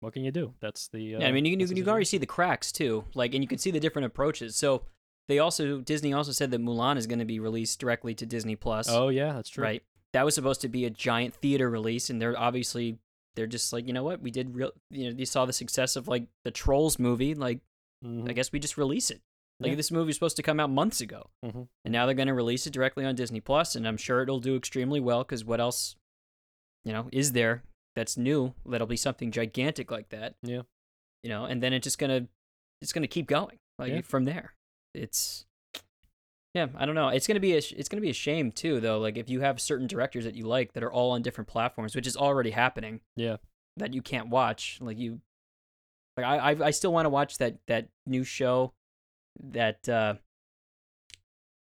what 0.00 0.12
can 0.12 0.24
you 0.24 0.30
do 0.30 0.54
that's 0.60 0.88
the 0.88 1.16
uh, 1.16 1.20
yeah, 1.20 1.28
I 1.28 1.32
mean, 1.32 1.44
you 1.44 1.52
can, 1.52 1.60
you 1.60 1.66
can, 1.66 1.76
you 1.76 1.82
can 1.82 1.90
already 1.90 2.04
see 2.04 2.18
the 2.18 2.26
cracks 2.26 2.70
too. 2.70 3.04
Like, 3.14 3.34
and 3.34 3.42
you 3.42 3.48
can 3.48 3.58
see 3.58 3.72
the 3.72 3.80
different 3.80 4.06
approaches. 4.06 4.54
So 4.54 4.82
they 5.28 5.38
also 5.38 5.80
Disney 5.80 6.12
also 6.12 6.32
said 6.32 6.50
that 6.50 6.60
Mulan 6.60 6.96
is 6.96 7.06
going 7.06 7.18
to 7.18 7.24
be 7.24 7.38
released 7.40 7.78
directly 7.80 8.14
to 8.14 8.26
Disney 8.26 8.56
Plus. 8.56 8.88
oh 8.88 9.08
yeah 9.08 9.32
that's 9.34 9.50
true 9.50 9.64
right. 9.64 9.82
That 10.14 10.24
was 10.24 10.34
supposed 10.34 10.62
to 10.62 10.68
be 10.68 10.86
a 10.86 10.90
giant 10.90 11.34
theater 11.34 11.68
release, 11.68 12.08
and 12.08 12.20
they're 12.20 12.38
obviously 12.38 12.98
they're 13.36 13.46
just 13.46 13.72
like, 13.74 13.86
you 13.86 13.92
know 13.92 14.02
what, 14.04 14.20
we 14.22 14.30
did 14.30 14.54
real. 14.56 14.72
You 14.90 15.10
know, 15.10 15.16
you 15.18 15.26
saw 15.26 15.44
the 15.44 15.52
success 15.52 15.96
of 15.96 16.08
like 16.08 16.26
the 16.44 16.50
Trolls 16.50 16.98
movie. 16.98 17.34
Like, 17.34 17.60
Mhm. 18.04 18.28
I 18.28 18.32
guess 18.32 18.50
we 18.50 18.58
just 18.58 18.78
release 18.78 19.10
it. 19.10 19.20
Like 19.60 19.70
Yeah. 19.70 19.76
this 19.76 19.90
movie 19.90 20.06
was 20.06 20.16
supposed 20.16 20.36
to 20.36 20.42
come 20.42 20.58
out 20.60 20.70
months 20.70 21.00
ago, 21.00 21.28
Mhm. 21.44 21.68
and 21.84 21.92
now 21.92 22.06
they're 22.06 22.14
going 22.14 22.28
to 22.28 22.34
release 22.34 22.66
it 22.66 22.72
directly 22.72 23.04
on 23.04 23.14
Disney 23.16 23.40
Plus, 23.40 23.76
and 23.76 23.86
I'm 23.86 23.96
sure 23.98 24.22
it'll 24.22 24.40
do 24.40 24.56
extremely 24.56 24.98
well. 25.00 25.24
Because 25.24 25.44
what 25.44 25.60
else, 25.60 25.94
you 26.84 26.92
know, 26.92 27.08
is 27.12 27.32
there 27.32 27.64
that's 27.94 28.16
new 28.16 28.54
that'll 28.64 28.86
be 28.86 28.96
something 28.96 29.30
gigantic 29.30 29.90
like 29.90 30.08
that? 30.08 30.36
Yeah. 30.42 30.62
You 31.22 31.28
know, 31.30 31.44
and 31.44 31.62
then 31.62 31.72
it's 31.72 31.84
just 31.84 31.98
gonna 31.98 32.28
it's 32.80 32.92
gonna 32.92 33.08
keep 33.08 33.26
going 33.26 33.58
like 33.78 33.92
Yeah. 33.92 34.00
from 34.02 34.24
there. 34.24 34.54
It's 34.94 35.46
yeah, 36.55 36.66
I 36.77 36.87
don't 36.87 36.94
know. 36.94 37.09
It's 37.09 37.27
gonna 37.27 37.40
be 37.40 37.57
a 37.57 37.61
sh- 37.61 37.74
it's 37.77 37.88
gonna 37.88 38.01
be 38.01 38.11
a 38.11 38.14
shame 38.14 38.51
too, 38.51 38.81
though. 38.81 38.98
Like 38.98 39.16
if 39.16 39.29
you 39.29 39.40
have 39.40 39.61
certain 39.61 39.87
directors 39.87 40.24
that 40.24 40.35
you 40.35 40.46
like 40.46 40.72
that 40.72 40.83
are 40.83 40.92
all 40.92 41.12
on 41.12 41.22
different 41.22 41.48
platforms, 41.48 41.94
which 41.94 42.07
is 42.07 42.16
already 42.16 42.51
happening 42.51 43.01
yeah 43.16 43.37
that 43.77 43.94
you 43.94 44.03
can't 44.03 44.29
watch. 44.29 44.79
Like 44.81 44.98
you, 44.98 45.20
like 46.16 46.27
I, 46.27 46.37
I, 46.37 46.66
I 46.66 46.70
still 46.70 46.92
want 46.92 47.07
to 47.07 47.11
watch 47.11 47.38
that 47.38 47.59
that 47.66 47.88
new 48.07 48.24
show, 48.24 48.72
that 49.53 49.88
uh, 49.88 50.14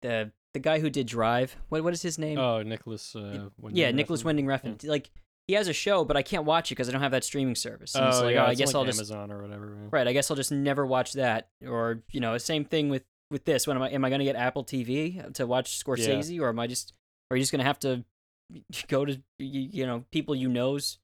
the 0.02 0.32
the 0.54 0.60
guy 0.60 0.80
who 0.80 0.90
did 0.90 1.08
Drive. 1.08 1.56
What 1.70 1.84
what 1.84 1.94
is 1.94 2.02
his 2.02 2.20
name? 2.20 2.38
oh 2.38 2.62
nicolas 2.62 3.16
uh 3.16 3.50
Winding 3.58 3.82
yeah, 3.82 3.92
Nicolas 3.92 4.22
Refn. 4.22 4.26
Winding 4.26 4.46
Refn. 4.46 4.88
Like 4.88 5.10
he 5.48 5.56
has 5.56 5.68
a 5.68 5.74
show, 5.74 6.06
but 6.06 6.16
I 6.16 6.22
can't 6.22 6.46
watch 6.46 6.72
it 6.72 6.76
because 6.76 6.88
I 6.88 6.92
don't 6.92 7.02
have 7.02 7.12
that 7.12 7.24
streaming 7.24 7.56
service. 7.56 7.96
And 7.96 8.06
oh 8.06 8.24
like, 8.24 8.36
yeah 8.36 8.46
oh, 8.46 8.48
I 8.48 8.56
guess 8.56 8.68
like 8.68 8.76
I'll 8.76 8.86
just 8.86 9.00
amazon 9.00 9.32
or 9.32 9.42
whatever 9.42 9.78
yeah. 9.82 9.88
right. 9.92 10.08
I 10.08 10.14
guess 10.14 10.30
I'll 10.30 10.38
just 10.38 10.52
never 10.52 10.86
watch 10.86 11.14
that. 11.14 11.50
Or 11.68 12.04
you 12.12 12.20
know, 12.20 12.38
same 12.38 12.66
thing 12.66 12.90
with 12.90 13.04
with 13.34 13.43
this. 13.43 13.67
When 13.67 13.76
am 13.76 13.84
I 13.84 13.89
am 13.89 14.06
I 14.06 14.10
gonna 14.10 14.24
get 14.24 14.38
Apple 14.38 14.63
TV 14.63 15.34
to 15.34 15.46
watch 15.46 15.84
Scorsese, 15.84 16.39
or 16.39 16.48
am 16.48 16.60
I 16.60 16.67
just 16.67 16.93
are 17.30 17.36
you 17.36 17.41
just 17.41 17.52
gonna 17.52 17.65
have 17.65 17.80
to 17.80 18.06
go 18.88 19.04
to 19.04 19.13
you, 19.39 19.62
you 19.72 19.86
know 19.86 20.06
people 20.12 20.36
you 20.36 20.48
know's 20.48 21.00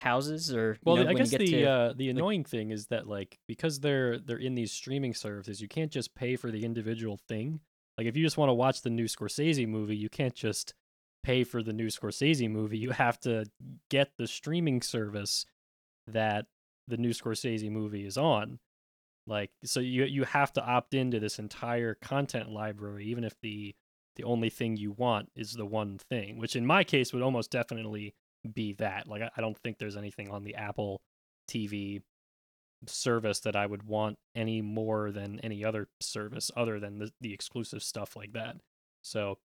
houses 0.00 0.54
or 0.54 0.72
you 0.72 0.78
Well, 0.84 0.96
know, 0.96 1.02
I 1.02 1.06
when 1.06 1.16
guess 1.16 1.32
you 1.32 1.38
get 1.38 1.46
the 1.46 1.52
to, 1.52 1.64
uh, 1.64 1.92
the 1.94 2.08
annoying 2.10 2.44
thing 2.44 2.70
is 2.70 2.86
that 2.86 3.06
like 3.06 3.38
because 3.48 3.80
they're 3.80 4.18
they're 4.18 4.38
in 4.38 4.54
these 4.54 4.72
streaming 4.72 5.12
services, 5.14 5.60
you 5.60 5.68
can't 5.68 5.90
just 5.90 6.14
pay 6.14 6.36
for 6.36 6.50
the 6.50 6.64
individual 6.64 7.18
thing. 7.28 7.60
Like 7.98 8.06
if 8.06 8.16
you 8.16 8.24
just 8.24 8.38
want 8.38 8.48
to 8.48 8.54
watch 8.54 8.82
the 8.82 8.90
new 8.90 9.04
Scorsese 9.04 9.68
movie, 9.68 9.96
you 9.96 10.08
can't 10.08 10.34
just 10.34 10.74
pay 11.22 11.44
for 11.44 11.62
the 11.62 11.72
new 11.72 11.86
Scorsese 11.86 12.50
movie. 12.50 12.78
You 12.78 12.90
have 12.90 13.18
to 13.20 13.46
get 13.90 14.10
the 14.18 14.26
streaming 14.26 14.82
service 14.82 15.46
that 16.06 16.46
the 16.86 16.96
new 16.98 17.10
Scorsese 17.10 17.70
movie 17.70 18.04
is 18.04 18.18
on. 18.18 18.58
Like 19.26 19.50
so 19.64 19.80
you 19.80 20.04
you 20.04 20.24
have 20.24 20.52
to 20.54 20.64
opt 20.64 20.94
into 20.94 21.18
this 21.18 21.38
entire 21.38 21.94
content 21.94 22.50
library 22.50 23.06
even 23.06 23.24
if 23.24 23.34
the 23.40 23.74
the 24.16 24.24
only 24.24 24.50
thing 24.50 24.76
you 24.76 24.92
want 24.92 25.30
is 25.34 25.52
the 25.52 25.66
one 25.66 25.98
thing, 25.98 26.38
which 26.38 26.56
in 26.56 26.66
my 26.66 26.84
case 26.84 27.12
would 27.12 27.22
almost 27.22 27.50
definitely 27.50 28.14
be 28.52 28.74
that. 28.74 29.08
Like 29.08 29.22
I, 29.36 29.40
don't 29.40 29.58
think 29.58 29.78
there's 29.78 29.96
anything 29.96 30.30
on 30.30 30.44
the 30.44 30.54
Apple 30.54 31.00
TV 31.50 32.02
service 32.86 33.40
that 33.40 33.56
I 33.56 33.66
would 33.66 33.84
want 33.84 34.18
any 34.34 34.60
more 34.60 35.10
than 35.10 35.40
any 35.40 35.64
other 35.64 35.88
service 36.00 36.50
other 36.56 36.78
than 36.78 36.98
the, 36.98 37.10
the 37.20 37.32
exclusive 37.32 37.82
stuff 37.82 38.14
like 38.14 38.32
that. 38.34 38.56
So 39.02 39.38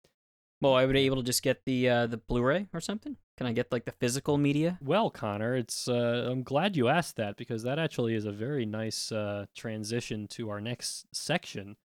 Well, 0.60 0.74
I 0.74 0.84
would 0.84 0.92
be 0.92 1.06
able 1.06 1.16
to 1.16 1.22
just 1.22 1.42
get 1.42 1.64
the 1.64 1.88
uh, 1.88 2.06
the 2.06 2.18
Blu-ray 2.18 2.68
or 2.74 2.80
something. 2.80 3.16
Can 3.38 3.46
I 3.46 3.52
get 3.52 3.70
like 3.72 3.84
the 3.84 3.92
physical 3.92 4.36
media? 4.36 4.78
well, 4.84 5.10
Connor, 5.10 5.54
it's 5.54 5.86
uh, 5.88 6.28
I'm 6.30 6.42
glad 6.42 6.76
you 6.76 6.88
asked 6.88 7.16
that 7.16 7.36
because 7.36 7.62
that 7.62 7.78
actually 7.78 8.14
is 8.14 8.24
a 8.26 8.32
very 8.32 8.66
nice 8.66 9.12
uh, 9.12 9.46
transition 9.54 10.26
to 10.28 10.50
our 10.50 10.60
next 10.60 11.06
section, 11.14 11.76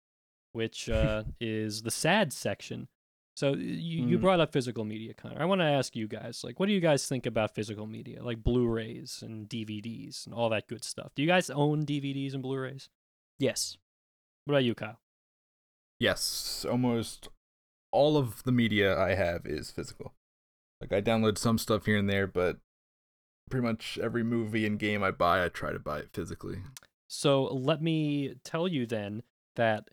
which 0.52 0.90
uh, 0.90 1.24
is 1.40 1.84
the 1.84 1.92
sad 1.92 2.34
section. 2.34 2.88
So 3.36 3.54
you, 3.54 4.06
you 4.06 4.18
Mm. 4.18 4.22
brought 4.22 4.40
up 4.40 4.52
physical 4.52 4.84
media, 4.84 5.14
Connor. 5.14 5.42
I 5.42 5.46
want 5.46 5.62
to 5.62 5.66
ask 5.66 5.96
you 5.96 6.08
guys, 6.08 6.44
like, 6.44 6.60
what 6.60 6.66
do 6.68 6.74
you 6.74 6.80
guys 6.80 7.08
think 7.08 7.26
about 7.26 7.56
physical 7.56 7.88
media, 7.88 8.24
like 8.24 8.44
Blu-rays 8.44 9.24
and 9.24 9.48
DVDs 9.50 10.26
and 10.26 10.36
all 10.36 10.50
that 10.50 10.68
good 10.68 10.84
stuff? 10.84 11.12
Do 11.16 11.22
you 11.24 11.28
guys 11.28 11.50
own 11.50 11.86
DVDs 11.86 12.34
and 12.34 12.44
Blu-rays? 12.44 12.90
Yes. 13.40 13.78
What 14.46 14.54
about 14.56 14.64
you, 14.66 14.76
Kyle? 14.76 15.00
Yes, 16.00 16.66
almost 16.70 17.28
all 17.92 18.18
of 18.18 18.44
the 18.44 18.52
media 18.52 18.98
I 19.00 19.16
have 19.16 19.46
is 19.46 19.72
physical. 19.72 20.14
Like 20.84 20.92
I 20.92 21.02
download 21.02 21.38
some 21.38 21.58
stuff 21.58 21.86
here 21.86 21.98
and 21.98 22.10
there, 22.10 22.28
but 22.28 22.58
pretty 23.50 23.66
much 23.66 23.98
every 24.02 24.24
movie 24.24 24.66
and 24.66 24.78
game 24.78 25.02
I 25.02 25.12
buy, 25.12 25.46
I 25.46 25.50
try 25.50 25.72
to 25.72 25.80
buy 25.80 26.00
it 26.00 26.10
physically. 26.14 26.58
So 27.08 27.44
let 27.44 27.82
me 27.82 28.36
tell 28.44 28.68
you 28.68 28.86
then 28.86 29.24
that 29.56 29.90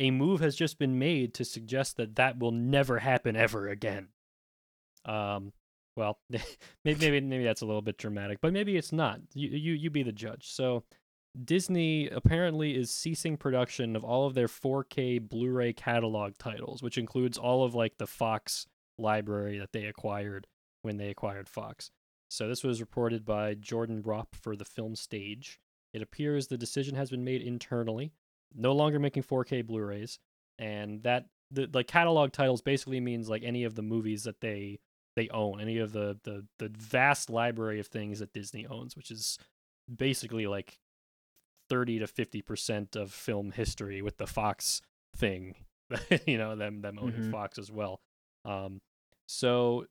a 0.00 0.10
move 0.10 0.40
has 0.40 0.56
just 0.56 0.78
been 0.78 0.98
made 0.98 1.34
to 1.34 1.44
suggest 1.44 1.96
that 1.98 2.16
that 2.16 2.38
will 2.38 2.52
never 2.52 2.98
happen 2.98 3.36
ever 3.36 3.68
again. 3.68 4.08
Um, 5.04 5.52
well, 5.96 6.18
maybe 6.84 6.98
maybe 6.98 7.20
maybe 7.20 7.44
that's 7.44 7.60
a 7.60 7.66
little 7.66 7.82
bit 7.82 7.98
dramatic, 7.98 8.38
but 8.40 8.52
maybe 8.52 8.76
it's 8.76 8.92
not. 8.92 9.20
You 9.34 9.48
you 9.50 9.72
you 9.74 9.90
be 9.90 10.02
the 10.02 10.12
judge. 10.12 10.48
So 10.50 10.82
Disney 11.44 12.08
apparently 12.08 12.74
is 12.74 12.90
ceasing 12.90 13.36
production 13.36 13.94
of 13.94 14.02
all 14.02 14.26
of 14.26 14.34
their 14.34 14.48
4K 14.48 15.28
Blu-ray 15.28 15.74
catalog 15.74 16.36
titles, 16.38 16.82
which 16.82 16.98
includes 16.98 17.38
all 17.38 17.62
of 17.62 17.74
like 17.74 17.98
the 17.98 18.06
Fox 18.06 18.66
library 19.00 19.58
that 19.58 19.72
they 19.72 19.84
acquired 19.86 20.46
when 20.82 20.96
they 20.96 21.08
acquired 21.08 21.48
Fox. 21.48 21.90
So 22.28 22.46
this 22.48 22.62
was 22.62 22.80
reported 22.80 23.24
by 23.24 23.54
Jordan 23.54 24.02
Raup 24.02 24.34
for 24.36 24.54
the 24.56 24.64
film 24.64 24.94
stage. 24.94 25.58
It 25.92 26.02
appears 26.02 26.46
the 26.46 26.56
decision 26.56 26.94
has 26.94 27.10
been 27.10 27.24
made 27.24 27.42
internally, 27.42 28.12
no 28.54 28.72
longer 28.72 28.98
making 29.00 29.24
4K 29.24 29.66
Blu-rays, 29.66 30.18
and 30.58 31.02
that 31.02 31.26
the 31.50 31.66
the 31.66 31.82
catalog 31.82 32.30
titles 32.32 32.62
basically 32.62 33.00
means 33.00 33.28
like 33.28 33.42
any 33.42 33.64
of 33.64 33.74
the 33.74 33.82
movies 33.82 34.22
that 34.24 34.40
they 34.40 34.78
they 35.16 35.28
own, 35.30 35.60
any 35.60 35.78
of 35.78 35.90
the 35.92 36.18
the 36.22 36.46
the 36.60 36.68
vast 36.68 37.28
library 37.30 37.80
of 37.80 37.88
things 37.88 38.20
that 38.20 38.32
Disney 38.32 38.64
owns, 38.66 38.94
which 38.96 39.10
is 39.10 39.36
basically 39.94 40.46
like 40.46 40.78
30 41.68 42.00
to 42.00 42.06
50% 42.06 42.96
of 42.96 43.12
film 43.12 43.52
history 43.52 44.02
with 44.02 44.18
the 44.18 44.26
Fox 44.26 44.80
thing, 45.16 45.54
you 46.26 46.38
know, 46.38 46.54
them 46.54 46.80
them 46.82 46.98
owning 47.00 47.22
Mhm. 47.22 47.30
Fox 47.32 47.58
as 47.58 47.70
well. 47.72 48.00
Um 48.44 48.80
so 49.30 49.84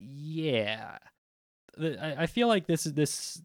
yeah. 0.00 0.98
I, 1.80 2.14
I 2.18 2.26
feel 2.26 2.48
like 2.48 2.66
this 2.66 2.86
is 2.86 2.92
this 2.94 3.40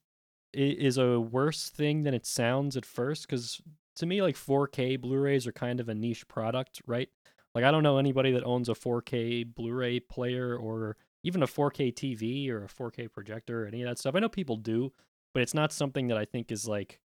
is 0.51 0.97
a 0.97 1.19
worse 1.19 1.69
thing 1.69 2.01
than 2.01 2.15
it 2.15 2.25
sounds 2.25 2.75
at 2.75 2.83
first 2.83 3.27
because 3.27 3.61
to 3.97 4.07
me 4.07 4.23
like 4.23 4.35
4k 4.35 4.99
blu-rays 4.99 5.45
are 5.45 5.51
kind 5.51 5.79
of 5.79 5.87
a 5.87 5.93
niche 5.93 6.27
product 6.27 6.81
right? 6.87 7.09
Like 7.53 7.63
i 7.63 7.69
don't 7.69 7.83
know 7.83 7.97
anybody 7.97 8.31
that 8.31 8.43
owns 8.43 8.69
a 8.69 8.73
4k 8.73 9.53
blu-ray 9.53 9.99
player 9.99 10.55
or 10.57 10.97
even 11.23 11.43
a 11.43 11.47
4k 11.47 11.93
tv 11.93 12.49
or 12.49 12.63
a 12.63 12.67
4k 12.67 13.11
projector 13.11 13.63
or 13.63 13.67
any 13.67 13.83
of 13.83 13.89
that 13.89 13.99
stuff. 13.99 14.15
I 14.15 14.19
know 14.19 14.29
people 14.29 14.57
do 14.57 14.91
but 15.35 15.43
it's 15.43 15.53
not 15.53 15.71
something 15.71 16.07
that 16.07 16.17
i 16.17 16.25
think 16.25 16.51
is 16.51 16.67
like 16.67 16.99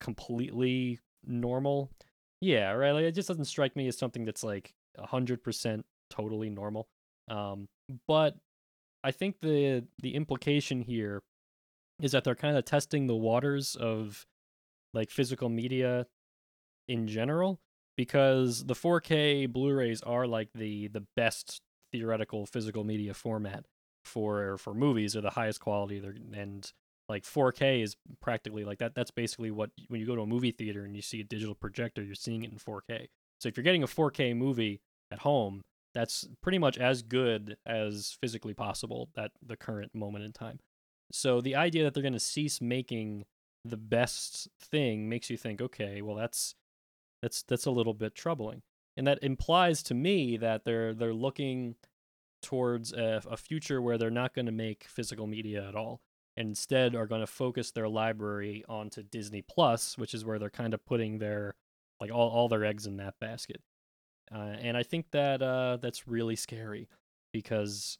completely 0.00 0.98
normal. 1.26 1.90
Yeah 2.40 2.70
right? 2.72 2.92
Like 2.92 3.04
it 3.04 3.12
just 3.14 3.28
doesn't 3.28 3.44
strike 3.44 3.76
me 3.76 3.86
as 3.88 3.98
something 3.98 4.24
that's 4.24 4.42
like 4.42 4.72
100% 4.98 5.82
totally 6.12 6.50
normal 6.50 6.86
um 7.28 7.68
but 8.06 8.36
i 9.02 9.10
think 9.10 9.36
the 9.40 9.84
the 10.02 10.14
implication 10.14 10.82
here 10.82 11.22
is 12.00 12.12
that 12.12 12.24
they're 12.24 12.34
kind 12.34 12.56
of 12.56 12.64
testing 12.64 13.06
the 13.06 13.16
waters 13.16 13.76
of 13.76 14.26
like 14.92 15.10
physical 15.10 15.48
media 15.48 16.06
in 16.88 17.06
general 17.06 17.60
because 17.96 18.64
the 18.64 18.74
4K 18.74 19.50
Blu-rays 19.50 20.02
are 20.02 20.26
like 20.26 20.48
the 20.54 20.88
the 20.88 21.04
best 21.16 21.60
theoretical 21.92 22.46
physical 22.46 22.84
media 22.84 23.14
format 23.14 23.64
for 24.04 24.58
for 24.58 24.74
movies. 24.74 25.12
They're 25.12 25.22
the 25.22 25.30
highest 25.30 25.60
quality. 25.60 26.02
And 26.34 26.70
like 27.08 27.24
4K 27.24 27.82
is 27.82 27.96
practically 28.20 28.64
like 28.64 28.78
that. 28.78 28.94
That's 28.94 29.10
basically 29.10 29.50
what 29.50 29.70
when 29.88 30.00
you 30.00 30.06
go 30.06 30.16
to 30.16 30.22
a 30.22 30.26
movie 30.26 30.52
theater 30.52 30.84
and 30.84 30.96
you 30.96 31.02
see 31.02 31.20
a 31.20 31.24
digital 31.24 31.54
projector, 31.54 32.02
you're 32.02 32.14
seeing 32.14 32.42
it 32.44 32.52
in 32.52 32.58
4K. 32.58 33.08
So 33.40 33.48
if 33.48 33.56
you're 33.56 33.64
getting 33.64 33.82
a 33.82 33.88
4K 33.88 34.36
movie 34.36 34.80
at 35.10 35.20
home, 35.20 35.62
that's 35.94 36.26
pretty 36.42 36.58
much 36.58 36.78
as 36.78 37.02
good 37.02 37.56
as 37.66 38.16
physically 38.20 38.54
possible 38.54 39.10
at 39.16 39.32
the 39.44 39.56
current 39.56 39.94
moment 39.94 40.24
in 40.24 40.32
time. 40.32 40.58
So 41.12 41.40
the 41.40 41.56
idea 41.56 41.84
that 41.84 41.94
they're 41.94 42.02
going 42.02 42.14
to 42.14 42.20
cease 42.20 42.60
making 42.60 43.24
the 43.64 43.76
best 43.76 44.48
thing 44.60 45.08
makes 45.08 45.30
you 45.30 45.36
think, 45.36 45.60
okay, 45.60 46.02
well 46.02 46.16
that's 46.16 46.54
that's 47.22 47.42
that's 47.42 47.66
a 47.66 47.70
little 47.70 47.94
bit 47.94 48.14
troubling, 48.14 48.62
and 48.96 49.06
that 49.06 49.22
implies 49.22 49.82
to 49.84 49.94
me 49.94 50.36
that 50.38 50.64
they're 50.64 50.94
they're 50.94 51.14
looking 51.14 51.76
towards 52.42 52.92
a, 52.92 53.22
a 53.30 53.36
future 53.36 53.80
where 53.80 53.96
they're 53.96 54.10
not 54.10 54.34
going 54.34 54.46
to 54.46 54.52
make 54.52 54.84
physical 54.88 55.26
media 55.26 55.68
at 55.68 55.76
all, 55.76 56.00
and 56.36 56.48
instead 56.48 56.96
are 56.96 57.06
going 57.06 57.20
to 57.20 57.26
focus 57.26 57.70
their 57.70 57.88
library 57.88 58.64
onto 58.68 59.02
Disney 59.02 59.42
Plus, 59.42 59.96
which 59.96 60.14
is 60.14 60.24
where 60.24 60.38
they're 60.38 60.50
kind 60.50 60.74
of 60.74 60.84
putting 60.84 61.18
their 61.18 61.54
like 62.00 62.10
all, 62.10 62.30
all 62.30 62.48
their 62.48 62.64
eggs 62.64 62.86
in 62.86 62.96
that 62.96 63.14
basket. 63.20 63.60
Uh, 64.30 64.54
and 64.60 64.76
I 64.76 64.82
think 64.82 65.10
that 65.12 65.42
uh, 65.42 65.78
that's 65.80 66.06
really 66.06 66.36
scary 66.36 66.88
because 67.32 67.98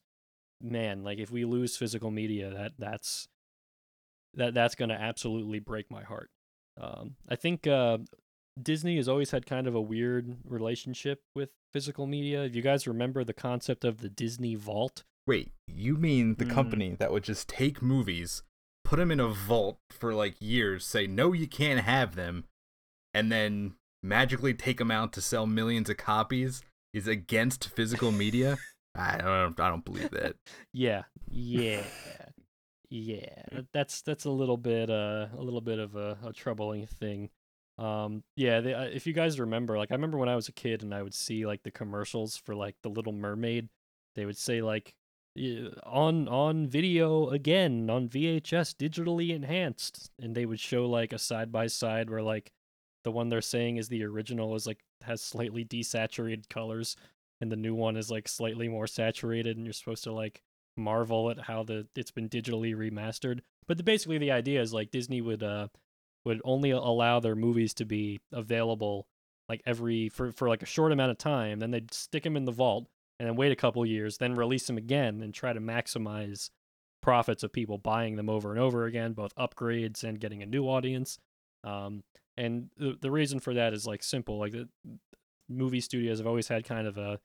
man, 0.63 1.03
like 1.03 1.19
if 1.19 1.31
we 1.31 1.45
lose 1.45 1.77
physical 1.77 2.11
media, 2.11 2.51
that 2.51 2.73
that's 2.79 3.29
that 4.35 4.55
that's 4.55 4.75
gonna 4.75 4.95
absolutely 4.95 5.59
break 5.59 5.91
my 5.91 6.03
heart. 6.03 6.31
Um, 6.81 7.17
I 7.29 7.37
think 7.37 7.67
uh, 7.67 7.99
Disney 8.61 8.97
has 8.97 9.09
always 9.09 9.31
had 9.31 9.45
kind 9.47 9.67
of 9.67 9.75
a 9.75 9.81
weird 9.81 10.37
relationship 10.45 11.21
with 11.35 11.51
physical 11.73 12.07
media. 12.07 12.45
If 12.45 12.55
you 12.55 12.63
guys 12.63 12.87
remember 12.87 13.25
the 13.25 13.35
concept 13.35 13.85
of 13.85 13.99
the 13.99 14.09
Disney 14.09 14.55
Vault, 14.55 15.05
Wait, 15.27 15.53
you 15.69 15.97
mean 15.97 16.35
the 16.37 16.45
Hmm. 16.45 16.51
company 16.51 16.97
that 16.99 17.13
would 17.13 17.23
just 17.25 17.49
take 17.49 17.81
movies, 17.83 18.43
put 18.85 18.97
them 18.97 19.11
in 19.13 19.21
a 19.21 19.29
vault 19.29 19.79
for 19.91 20.15
like 20.15 20.35
years, 20.41 20.85
say 20.87 21.07
no, 21.07 21.33
you 21.33 21.47
can't 21.47 21.81
have 21.81 22.17
them, 22.17 22.45
and 23.15 23.31
then 23.31 23.75
magically 24.03 24.55
take 24.55 24.79
them 24.79 24.91
out 24.91 25.13
to 25.15 25.21
sell 25.21 25.47
millions 25.47 25.89
of 25.89 25.97
copies 25.97 26.63
is 26.93 27.07
against 27.07 27.69
physical 27.71 28.13
media? 28.13 28.59
I 28.95 29.17
don't. 29.19 29.59
I 29.59 29.69
don't 29.69 29.85
believe 29.85 30.11
that. 30.11 30.35
yeah, 30.73 31.05
yeah, 31.31 31.85
yeah. 32.91 33.43
That's 33.73 34.03
that's 34.03 34.25
a 34.25 34.31
little 34.31 34.59
bit 34.59 34.91
uh 34.91 35.29
a 35.37 35.43
little 35.43 35.63
bit 35.63 35.79
of 35.79 35.97
a, 35.97 36.19
a 36.25 36.33
troubling 36.33 36.87
thing. 36.87 37.31
Um, 37.79 38.23
yeah, 38.37 38.61
they, 38.61 38.75
uh, 38.75 38.85
if 38.85 39.07
you 39.07 39.15
guys 39.15 39.41
remember, 39.41 39.79
like 39.79 39.91
I 39.91 39.95
remember 39.95 40.19
when 40.19 40.29
I 40.29 40.37
was 40.37 40.49
a 40.49 40.53
kid 40.53 40.83
and 40.83 40.95
I 40.95 41.03
would 41.03 41.15
see 41.15 41.47
like 41.47 41.63
the 41.63 41.71
commercials 41.71 42.37
for 42.37 42.55
like 42.55 42.77
the 42.83 42.91
Little 42.91 43.15
Mermaid, 43.15 43.69
they 44.15 44.27
would 44.27 44.37
say 44.37 44.61
like 44.61 44.95
on 45.85 46.29
on 46.29 46.67
video 46.67 47.31
again 47.31 47.89
on 47.89 48.09
VHS 48.09 48.75
digitally 48.77 49.31
enhanced, 49.31 50.11
and 50.21 50.35
they 50.35 50.45
would 50.45 50.61
show 50.61 50.85
like 50.87 51.15
a 51.15 51.19
side 51.19 51.51
by 51.51 51.67
side 51.67 52.11
where 52.11 52.23
like 52.23 52.53
the 53.05 53.13
one 53.13 53.29
they're 53.29 53.41
saying 53.41 53.77
is 53.77 53.89
the 53.89 54.05
original 54.05 54.55
is 54.55 54.67
like 54.67 54.81
has 55.03 55.23
slightly 55.23 55.65
desaturated 55.65 56.49
colors, 56.49 56.97
and 57.41 57.51
the 57.51 57.57
new 57.57 57.75
one 57.75 57.97
is 57.97 58.11
like 58.11 58.29
slightly 58.29 58.69
more 58.69 58.87
saturated, 58.87 59.57
and 59.57 59.67
you're 59.67 59.73
supposed 59.73 60.05
to 60.05 60.13
like 60.13 60.43
marvel 60.77 61.31
at 61.31 61.41
how 61.41 61.63
the 61.63 61.87
it's 61.97 62.11
been 62.11 62.29
digitally 62.29 62.75
remastered. 62.75 63.41
But 63.67 63.77
the, 63.77 63.83
basically, 63.83 64.19
the 64.19 64.33
idea 64.33 64.61
is 64.61 64.73
like 64.73 64.91
Disney 64.91 65.21
would 65.21 65.43
uh 65.43 65.69
would 66.25 66.41
only 66.45 66.71
allow 66.71 67.21
their 67.21 67.35
movies 67.35 67.75
to 67.75 67.85
be 67.85 68.21
available 68.33 69.07
like 69.49 69.63
every 69.67 70.09
for 70.09 70.33
for 70.33 70.49
like 70.49 70.63
a 70.63 70.67
short 70.67 70.93
amount 70.93 71.11
of 71.11 71.19
time. 71.19 71.59
Then 71.59 71.71
they'd 71.71 71.93
stick 71.93 72.23
them 72.23 72.37
in 72.37 72.45
the 72.45 72.53
vault 72.53 72.87
and 73.19 73.29
then 73.29 73.37
wait 73.37 73.53
a 73.53 73.57
couple 73.57 73.85
years, 73.85 74.19
then 74.19 74.35
release 74.35 74.67
them 74.67 74.79
again 74.79 75.21
and 75.23 75.35
try 75.35 75.53
to 75.53 75.61
maximize 75.61 76.51
profits 77.03 77.43
of 77.43 77.53
people 77.53 77.79
buying 77.79 78.17
them 78.17 78.31
over 78.31 78.51
and 78.51 78.61
over 78.61 78.87
again, 78.87 79.13
both 79.13 79.35
upgrades 79.37 80.05
and 80.05 80.21
getting 80.21 80.43
a 80.43 80.47
new 80.47 80.65
audience. 80.65 81.19
Um, 81.65 82.03
and 82.37 82.71
the 82.77 82.97
the 83.01 83.11
reason 83.11 83.41
for 83.41 83.55
that 83.55 83.73
is 83.73 83.87
like 83.87 84.03
simple. 84.03 84.39
Like 84.39 84.53
the 84.53 84.69
movie 85.49 85.81
studios 85.81 86.19
have 86.19 86.27
always 86.27 86.49
had 86.49 86.65
kind 86.65 86.87
of 86.87 86.99
a 86.99 87.21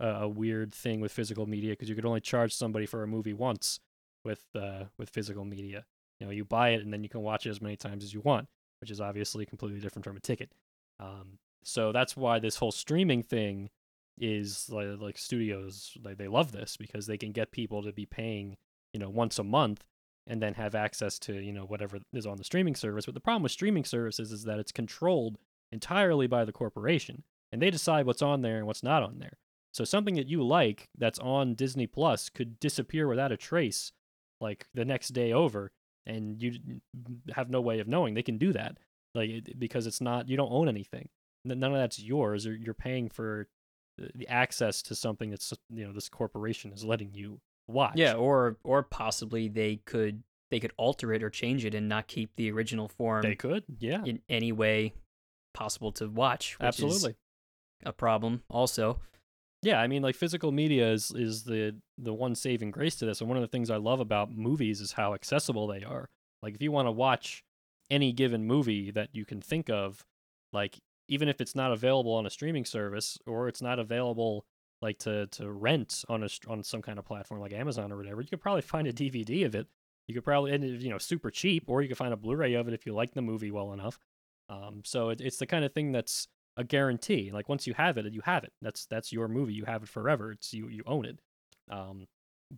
a 0.00 0.28
weird 0.28 0.72
thing 0.72 1.00
with 1.00 1.10
physical 1.10 1.46
media 1.46 1.70
because 1.72 1.88
you 1.88 1.94
could 1.94 2.06
only 2.06 2.20
charge 2.20 2.54
somebody 2.54 2.86
for 2.86 3.02
a 3.02 3.06
movie 3.08 3.32
once 3.32 3.80
with 4.24 4.44
uh, 4.54 4.84
with 4.98 5.10
physical 5.10 5.44
media. 5.44 5.84
You 6.20 6.26
know, 6.26 6.32
you 6.32 6.44
buy 6.44 6.70
it 6.70 6.82
and 6.82 6.92
then 6.92 7.02
you 7.02 7.08
can 7.08 7.22
watch 7.22 7.46
it 7.46 7.50
as 7.50 7.60
many 7.60 7.76
times 7.76 8.04
as 8.04 8.12
you 8.12 8.20
want, 8.20 8.48
which 8.80 8.90
is 8.90 9.00
obviously 9.00 9.46
completely 9.46 9.80
different 9.80 10.04
from 10.04 10.16
a 10.16 10.20
ticket. 10.20 10.52
Um, 11.00 11.38
so 11.64 11.92
that's 11.92 12.16
why 12.16 12.38
this 12.38 12.56
whole 12.56 12.72
streaming 12.72 13.22
thing 13.22 13.70
is 14.20 14.68
like, 14.70 14.88
like 15.00 15.18
studios 15.18 15.96
like 16.02 16.18
they 16.18 16.28
love 16.28 16.52
this 16.52 16.76
because 16.76 17.06
they 17.06 17.16
can 17.16 17.32
get 17.32 17.52
people 17.52 17.82
to 17.82 17.92
be 17.92 18.04
paying 18.06 18.56
you 18.92 18.98
know 18.98 19.08
once 19.08 19.38
a 19.38 19.44
month 19.44 19.84
and 20.28 20.40
then 20.40 20.54
have 20.54 20.74
access 20.74 21.18
to 21.18 21.34
you 21.34 21.52
know 21.52 21.64
whatever 21.64 21.98
is 22.12 22.26
on 22.26 22.36
the 22.36 22.44
streaming 22.44 22.76
service. 22.76 23.06
But 23.06 23.14
the 23.14 23.20
problem 23.20 23.42
with 23.42 23.52
streaming 23.52 23.84
services 23.84 24.30
is 24.30 24.44
that 24.44 24.58
it's 24.60 24.70
controlled 24.72 25.38
entirely 25.72 26.26
by 26.26 26.44
the 26.44 26.52
corporation, 26.52 27.24
and 27.50 27.60
they 27.60 27.70
decide 27.70 28.06
what's 28.06 28.22
on 28.22 28.42
there 28.42 28.58
and 28.58 28.66
what's 28.66 28.82
not 28.82 29.02
on 29.02 29.18
there. 29.18 29.38
So 29.72 29.84
something 29.84 30.14
that 30.14 30.28
you 30.28 30.42
like 30.42 30.88
that's 30.96 31.18
on 31.18 31.54
Disney 31.54 31.86
Plus 31.86 32.28
could 32.28 32.60
disappear 32.60 33.08
without 33.08 33.32
a 33.32 33.36
trace, 33.36 33.92
like 34.40 34.66
the 34.74 34.84
next 34.84 35.08
day 35.08 35.32
over, 35.32 35.72
and 36.06 36.42
you 36.42 36.80
have 37.34 37.50
no 37.50 37.60
way 37.60 37.80
of 37.80 37.88
knowing. 37.88 38.14
They 38.14 38.22
can 38.22 38.38
do 38.38 38.52
that, 38.52 38.78
like 39.14 39.48
because 39.58 39.86
it's 39.86 40.00
not 40.00 40.28
you 40.28 40.36
don't 40.36 40.52
own 40.52 40.68
anything. 40.68 41.08
None 41.44 41.62
of 41.62 41.78
that's 41.78 41.98
yours. 41.98 42.46
Or 42.46 42.54
you're 42.54 42.74
paying 42.74 43.08
for 43.08 43.48
the- 43.96 44.10
the 44.14 44.28
access 44.28 44.82
to 44.82 44.94
something 44.94 45.30
that's 45.30 45.52
you 45.70 45.86
know 45.86 45.92
this 45.92 46.08
corporation 46.08 46.72
is 46.72 46.84
letting 46.84 47.14
you 47.14 47.40
watch. 47.68 47.96
Yeah, 47.96 48.14
or 48.14 48.56
or 48.64 48.82
possibly 48.82 49.48
they 49.48 49.76
could 49.84 50.22
they 50.50 50.60
could 50.60 50.72
alter 50.76 51.12
it 51.12 51.22
or 51.22 51.30
change 51.30 51.64
it 51.64 51.74
and 51.74 51.88
not 51.88 52.06
keep 52.06 52.30
the 52.36 52.50
original 52.50 52.88
form 52.88 53.22
they 53.22 53.34
could. 53.34 53.64
Yeah, 53.78 54.04
in 54.04 54.20
any 54.28 54.52
way 54.52 54.94
possible 55.54 55.92
to 55.92 56.08
watch. 56.08 56.58
Which 56.58 56.66
absolutely. 56.66 57.10
is 57.10 57.16
a 57.84 57.92
problem. 57.92 58.42
Also, 58.48 59.00
yeah, 59.62 59.80
I 59.80 59.86
mean, 59.86 60.02
like 60.02 60.14
physical 60.14 60.52
media 60.52 60.90
is 60.90 61.12
is 61.14 61.44
the 61.44 61.76
the 61.96 62.14
one 62.14 62.34
saving 62.34 62.70
grace 62.70 62.96
to 62.96 63.06
this, 63.06 63.20
and 63.20 63.28
one 63.28 63.36
of 63.36 63.42
the 63.42 63.48
things 63.48 63.70
I 63.70 63.76
love 63.76 64.00
about 64.00 64.30
movies 64.30 64.80
is 64.80 64.92
how 64.92 65.14
accessible 65.14 65.66
they 65.66 65.82
are. 65.82 66.08
Like, 66.42 66.54
if 66.54 66.62
you 66.62 66.70
want 66.70 66.86
to 66.86 66.92
watch 66.92 67.42
any 67.90 68.12
given 68.12 68.44
movie 68.44 68.90
that 68.92 69.08
you 69.12 69.24
can 69.24 69.40
think 69.40 69.68
of, 69.68 70.04
like 70.52 70.78
even 71.08 71.28
if 71.28 71.40
it's 71.40 71.54
not 71.54 71.72
available 71.72 72.12
on 72.14 72.26
a 72.26 72.30
streaming 72.30 72.64
service 72.64 73.18
or 73.26 73.48
it's 73.48 73.62
not 73.62 73.78
available 73.78 74.44
like 74.80 74.98
to 75.00 75.26
to 75.28 75.50
rent 75.50 76.04
on 76.08 76.22
a 76.22 76.28
on 76.46 76.62
some 76.62 76.82
kind 76.82 76.98
of 76.98 77.04
platform 77.04 77.40
like 77.40 77.52
Amazon 77.52 77.92
or 77.92 77.96
whatever, 77.96 78.20
you 78.20 78.28
could 78.28 78.40
probably 78.40 78.62
find 78.62 78.86
a 78.86 78.92
DVD 78.92 79.46
of 79.46 79.54
it. 79.54 79.66
You 80.06 80.14
could 80.14 80.24
probably 80.24 80.52
and 80.52 80.82
you 80.82 80.90
know 80.90 80.98
super 80.98 81.30
cheap, 81.30 81.64
or 81.66 81.82
you 81.82 81.88
could 81.88 81.98
find 81.98 82.12
a 82.12 82.16
Blu-ray 82.16 82.54
of 82.54 82.68
it 82.68 82.74
if 82.74 82.86
you 82.86 82.94
like 82.94 83.14
the 83.14 83.22
movie 83.22 83.50
well 83.50 83.72
enough. 83.72 83.98
Um, 84.48 84.82
so 84.84 85.10
it, 85.10 85.20
it's 85.20 85.38
the 85.38 85.46
kind 85.46 85.64
of 85.64 85.72
thing 85.72 85.92
that's 85.92 86.28
a 86.56 86.64
guarantee. 86.64 87.30
Like 87.32 87.48
once 87.48 87.66
you 87.66 87.74
have 87.74 87.98
it, 87.98 88.12
you 88.12 88.22
have 88.24 88.44
it. 88.44 88.52
That's 88.62 88.86
that's 88.86 89.12
your 89.12 89.28
movie. 89.28 89.54
You 89.54 89.64
have 89.64 89.82
it 89.82 89.88
forever. 89.88 90.32
It's 90.32 90.52
you 90.52 90.68
you 90.68 90.82
own 90.86 91.04
it. 91.04 91.18
Um, 91.70 92.06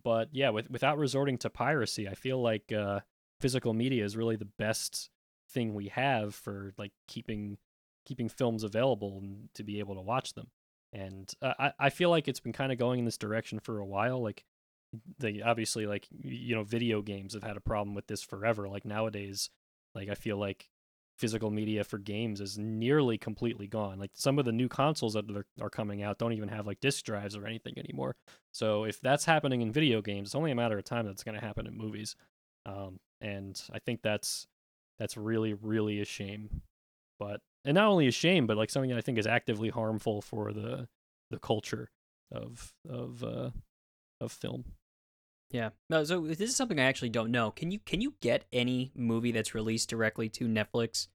but 0.03 0.29
yeah, 0.31 0.49
with, 0.49 0.69
without 0.69 0.97
resorting 0.97 1.37
to 1.39 1.49
piracy, 1.49 2.07
I 2.07 2.15
feel 2.15 2.41
like 2.41 2.71
uh, 2.71 3.01
physical 3.41 3.73
media 3.73 4.05
is 4.05 4.15
really 4.15 4.37
the 4.37 4.47
best 4.57 5.09
thing 5.49 5.73
we 5.73 5.89
have 5.89 6.33
for 6.33 6.73
like 6.77 6.93
keeping 7.07 7.57
keeping 8.05 8.29
films 8.29 8.63
available 8.63 9.19
and 9.21 9.49
to 9.53 9.63
be 9.63 9.79
able 9.79 9.95
to 9.95 10.01
watch 10.01 10.33
them. 10.33 10.47
And 10.93 11.31
uh, 11.41 11.53
I 11.59 11.73
I 11.79 11.89
feel 11.89 12.09
like 12.09 12.27
it's 12.27 12.39
been 12.39 12.53
kind 12.53 12.71
of 12.71 12.77
going 12.77 12.99
in 12.99 13.05
this 13.05 13.17
direction 13.17 13.59
for 13.59 13.79
a 13.79 13.85
while. 13.85 14.21
Like 14.21 14.43
they 15.19 15.41
obviously 15.41 15.85
like 15.85 16.07
you 16.11 16.55
know 16.55 16.63
video 16.63 17.01
games 17.01 17.33
have 17.33 17.43
had 17.43 17.57
a 17.57 17.61
problem 17.61 17.95
with 17.95 18.07
this 18.07 18.21
forever. 18.21 18.67
Like 18.67 18.85
nowadays, 18.85 19.49
like 19.95 20.09
I 20.09 20.15
feel 20.15 20.37
like 20.37 20.69
physical 21.17 21.51
media 21.51 21.83
for 21.83 21.99
games 21.99 22.41
is 22.41 22.57
nearly 22.57 23.17
completely 23.17 23.67
gone. 23.67 23.99
Like 23.99 24.11
some 24.15 24.39
of 24.39 24.45
the 24.45 24.51
new 24.51 24.67
consoles 24.67 25.13
that 25.13 25.29
are, 25.29 25.45
are 25.61 25.69
coming 25.69 26.01
out 26.01 26.17
don't 26.17 26.33
even 26.33 26.49
have 26.49 26.65
like 26.65 26.79
disk 26.79 27.05
drives 27.05 27.35
or 27.35 27.45
anything 27.45 27.75
anymore. 27.77 28.15
So 28.51 28.85
if 28.85 28.99
that's 28.99 29.25
happening 29.25 29.61
in 29.61 29.71
video 29.71 30.01
games, 30.01 30.29
it's 30.29 30.35
only 30.35 30.51
a 30.51 30.55
matter 30.55 30.77
of 30.77 30.83
time 30.83 31.05
that's 31.05 31.23
going 31.23 31.39
to 31.39 31.45
happen 31.45 31.67
in 31.67 31.77
movies. 31.77 32.15
Um, 32.65 32.99
and 33.21 33.61
I 33.71 33.79
think 33.79 34.01
that's 34.01 34.47
that's 34.99 35.15
really 35.15 35.53
really 35.53 36.01
a 36.01 36.05
shame. 36.05 36.61
But 37.19 37.41
and 37.65 37.75
not 37.75 37.87
only 37.87 38.07
a 38.07 38.11
shame, 38.11 38.47
but 38.47 38.57
like 38.57 38.69
something 38.69 38.89
that 38.89 38.97
I 38.97 39.01
think 39.01 39.17
is 39.17 39.27
actively 39.27 39.69
harmful 39.69 40.21
for 40.21 40.51
the 40.53 40.87
the 41.29 41.39
culture 41.39 41.89
of 42.31 42.73
of 42.89 43.23
uh, 43.23 43.49
of 44.19 44.31
film. 44.31 44.65
Yeah. 45.51 45.69
No, 45.89 46.03
so 46.05 46.21
this 46.27 46.39
is 46.49 46.55
something 46.55 46.79
I 46.79 46.83
actually 46.85 47.09
don't 47.09 47.31
know. 47.31 47.51
Can 47.51 47.71
you 47.71 47.79
can 47.79 47.99
you 48.01 48.13
get 48.21 48.45
any 48.53 48.91
movie 48.95 49.31
that's 49.31 49.53
released 49.53 49.89
directly 49.89 50.29
to 50.29 50.45
Netflix? 50.47 51.07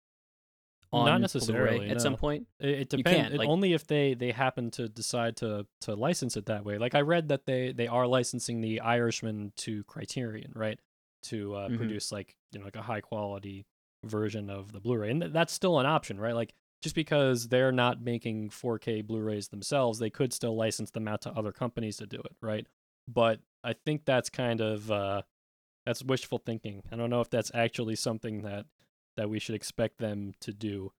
On 0.92 1.04
Not 1.04 1.20
necessarily, 1.20 1.78
Blu-ray 1.78 1.90
at 1.90 2.00
some 2.00 2.16
point. 2.16 2.46
It, 2.60 2.68
it 2.82 2.88
depends. 2.88 3.36
like- 3.36 3.48
only 3.48 3.72
if 3.72 3.86
they 3.88 4.14
they 4.14 4.30
happen 4.30 4.70
to 4.72 4.88
decide 4.88 5.36
to 5.38 5.66
to 5.80 5.94
license 5.96 6.36
it 6.36 6.46
that 6.46 6.64
way. 6.64 6.78
Like 6.78 6.94
I 6.94 7.00
read 7.00 7.28
that 7.28 7.44
they 7.44 7.72
they 7.72 7.88
are 7.88 8.06
licensing 8.06 8.60
the 8.60 8.80
Irishman 8.80 9.52
to 9.56 9.82
Criterion, 9.84 10.52
right? 10.54 10.78
To 11.24 11.54
uh, 11.56 11.68
Mhm. 11.68 11.76
produce 11.78 12.12
like 12.12 12.36
you 12.52 12.60
know 12.60 12.64
like 12.66 12.76
a 12.76 12.82
high 12.82 13.00
quality 13.00 13.66
version 14.06 14.50
of 14.50 14.72
the 14.72 14.80
Blu-ray, 14.80 15.10
and 15.10 15.20
th- 15.20 15.32
that's 15.32 15.52
still 15.52 15.78
an 15.78 15.86
option, 15.86 16.18
right? 16.18 16.34
Like 16.34 16.54
just 16.82 16.94
because 16.94 17.48
they're 17.48 17.72
not 17.72 18.00
making 18.00 18.50
4K 18.50 19.06
Blu-rays 19.06 19.48
themselves, 19.48 19.98
they 19.98 20.10
could 20.10 20.32
still 20.32 20.56
license 20.56 20.90
them 20.90 21.08
out 21.08 21.22
to 21.22 21.30
other 21.32 21.52
companies 21.52 21.96
to 21.98 22.06
do 22.06 22.18
it, 22.18 22.36
right? 22.40 22.66
But 23.08 23.40
I 23.64 23.72
think 23.72 24.04
that's 24.04 24.30
kind 24.30 24.60
of 24.60 24.90
uh, 24.90 25.22
that's 25.84 26.02
wishful 26.02 26.38
thinking. 26.38 26.82
I 26.92 26.96
don't 26.96 27.10
know 27.10 27.20
if 27.20 27.30
that's 27.30 27.50
actually 27.54 27.96
something 27.96 28.42
that 28.42 28.66
that 29.16 29.30
we 29.30 29.38
should 29.38 29.54
expect 29.54 29.98
them 29.98 30.34
to 30.40 30.52
do 30.52 30.92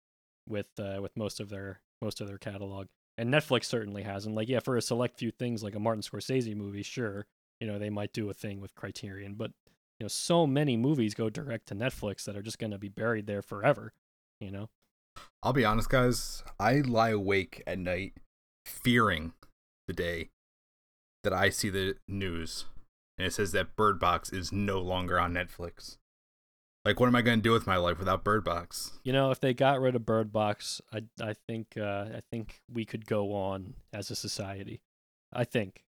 with 0.48 0.68
uh, 0.80 1.00
with 1.02 1.16
most 1.16 1.40
of 1.40 1.50
their 1.50 1.82
most 2.02 2.22
of 2.22 2.28
their 2.28 2.38
catalog. 2.38 2.88
And 3.18 3.34
Netflix 3.34 3.66
certainly 3.66 4.04
hasn't. 4.04 4.36
Like, 4.36 4.48
yeah, 4.48 4.60
for 4.60 4.78
a 4.78 4.82
select 4.82 5.18
few 5.18 5.32
things 5.32 5.64
like 5.64 5.76
a 5.76 5.80
Martin 5.80 6.04
Scorsese 6.04 6.56
movie, 6.56 6.84
sure, 6.84 7.26
you 7.60 7.66
know, 7.66 7.80
they 7.80 7.90
might 7.90 8.14
do 8.14 8.30
a 8.30 8.34
thing 8.34 8.62
with 8.62 8.76
Criterion, 8.76 9.34
but 9.34 9.52
you 10.00 10.04
know, 10.04 10.10
so 10.10 10.46
many 10.46 10.78
movies 10.78 11.14
go 11.14 11.30
direct 11.30 11.68
to 11.68 11.76
Netflix 11.76 12.24
that 12.26 12.38
are 12.38 12.42
just 12.42 12.60
going 12.60 12.72
to 12.72 12.78
be 12.78 12.90
buried 12.90 13.28
there 13.28 13.42
forever, 13.42 13.94
you 14.40 14.52
know. 14.52 14.70
I'll 15.42 15.54
be 15.54 15.66
honest, 15.66 15.90
guys. 15.90 16.44
I 16.60 16.82
lie 16.82 17.10
awake 17.10 17.64
at 17.66 17.80
night 17.80 18.14
fearing 18.66 19.34
the 19.88 19.94
day 19.94 20.30
that 21.24 21.34
I 21.34 21.50
see 21.50 21.70
the 21.70 21.96
news 22.08 22.66
and 23.18 23.28
it 23.28 23.34
says 23.34 23.52
that 23.52 23.76
Bird 23.76 24.00
Box 24.00 24.30
is 24.30 24.52
no 24.52 24.80
longer 24.80 25.20
on 25.20 25.34
Netflix. 25.34 25.98
Like, 26.86 27.00
what 27.00 27.08
am 27.08 27.16
I 27.16 27.22
going 27.22 27.40
to 27.40 27.44
do 27.44 27.52
with 27.52 27.68
my 27.68 27.76
life 27.76 28.00
without 28.00 28.24
Bird 28.24 28.44
Box? 28.44 28.94
You 29.04 29.12
know, 29.12 29.32
if 29.32 29.42
they 29.42 29.54
got 29.54 29.82
rid 29.82 29.96
of 29.96 30.06
Bird 30.06 30.32
Box, 30.32 30.82
I 30.94 31.04
I 31.22 31.34
think 31.48 31.76
uh, 31.76 32.06
I 32.16 32.22
think 32.32 32.62
we 32.72 32.86
could 32.86 33.06
go 33.06 33.34
on 33.34 33.74
as 33.92 34.10
a 34.10 34.16
society. 34.16 34.80
I 35.34 35.44
think 35.44 35.84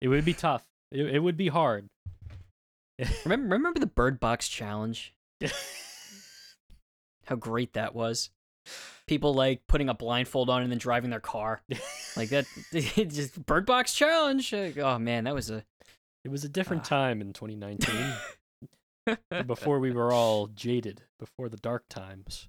it 0.00 0.08
would 0.08 0.24
be 0.24 0.34
tough. 0.34 0.64
It, 0.90 1.06
it 1.06 1.18
would 1.20 1.36
be 1.36 1.48
hard. 1.48 1.88
Remember 3.24 3.54
remember 3.54 3.78
the 3.80 3.86
Bird 3.86 4.18
Box 4.20 4.48
challenge? 4.48 5.14
How 7.26 7.36
great 7.36 7.74
that 7.74 7.94
was. 7.94 8.30
People 9.06 9.32
like 9.34 9.62
putting 9.66 9.88
a 9.88 9.94
blindfold 9.94 10.50
on 10.50 10.62
and 10.62 10.70
then 10.70 10.78
driving 10.78 11.10
their 11.10 11.20
car. 11.20 11.62
Like 12.16 12.28
that 12.30 12.46
just 12.72 13.44
Bird 13.46 13.64
Box 13.66 13.94
challenge. 13.94 14.52
Like, 14.52 14.76
Oh 14.78 14.98
man, 14.98 15.24
that 15.24 15.34
was 15.34 15.50
a 15.50 15.64
It 16.24 16.30
was 16.30 16.44
a 16.44 16.48
different 16.48 16.82
Ah. 16.84 16.88
time 16.88 17.20
in 17.20 17.32
2019. 17.32 19.16
before 19.46 19.78
we 19.78 19.90
were 19.92 20.12
all 20.12 20.48
jaded, 20.48 21.02
before 21.18 21.48
the 21.48 21.56
dark 21.56 21.84
times. 21.88 22.48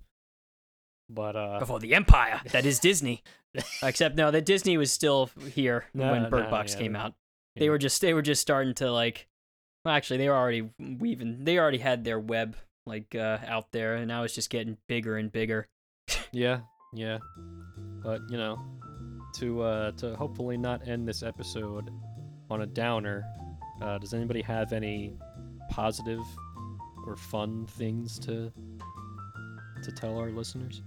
But 1.09 1.35
uh 1.35 1.59
before 1.59 1.79
the 1.79 1.93
empire 1.95 2.41
that 2.51 2.65
is 2.65 2.79
Disney. 2.79 3.23
Except 3.81 4.15
no, 4.15 4.29
that 4.31 4.45
Disney 4.45 4.77
was 4.77 4.91
still 4.91 5.29
here 5.53 5.85
No, 5.93 6.11
when 6.11 6.29
Bird 6.29 6.45
no, 6.45 6.49
Box 6.51 6.73
yeah, 6.73 6.79
came 6.79 6.95
out. 6.95 7.13
yeah. 7.55 7.61
They 7.61 7.69
were 7.69 7.77
just 7.77 8.01
they 8.01 8.13
were 8.13 8.21
just 8.21 8.41
starting 8.41 8.73
to 8.75 8.91
like 8.91 9.27
well 9.89 9.97
actually 9.97 10.17
they 10.17 10.29
were 10.29 10.35
already 10.35 10.69
weaving 10.77 11.43
they 11.43 11.57
already 11.57 11.79
had 11.79 12.03
their 12.03 12.19
web 12.19 12.55
like 12.85 13.15
uh 13.15 13.39
out 13.47 13.71
there 13.71 13.95
and 13.95 14.07
now 14.07 14.21
it's 14.21 14.35
just 14.35 14.51
getting 14.51 14.77
bigger 14.87 15.17
and 15.17 15.31
bigger. 15.31 15.67
Yeah, 16.31 16.59
yeah. 16.93 17.17
But 18.03 18.21
you 18.29 18.37
know, 18.37 18.59
to 19.37 19.63
uh 19.63 19.91
to 19.93 20.15
hopefully 20.15 20.57
not 20.57 20.87
end 20.87 21.07
this 21.07 21.23
episode 21.23 21.89
on 22.51 22.61
a 22.61 22.67
downer, 22.67 23.23
uh 23.81 23.97
does 23.97 24.13
anybody 24.13 24.43
have 24.43 24.71
any 24.71 25.17
positive 25.71 26.21
or 27.07 27.15
fun 27.15 27.65
things 27.65 28.19
to 28.19 28.51
to 29.83 29.91
tell 29.91 30.19
our 30.19 30.29
listeners? 30.29 30.83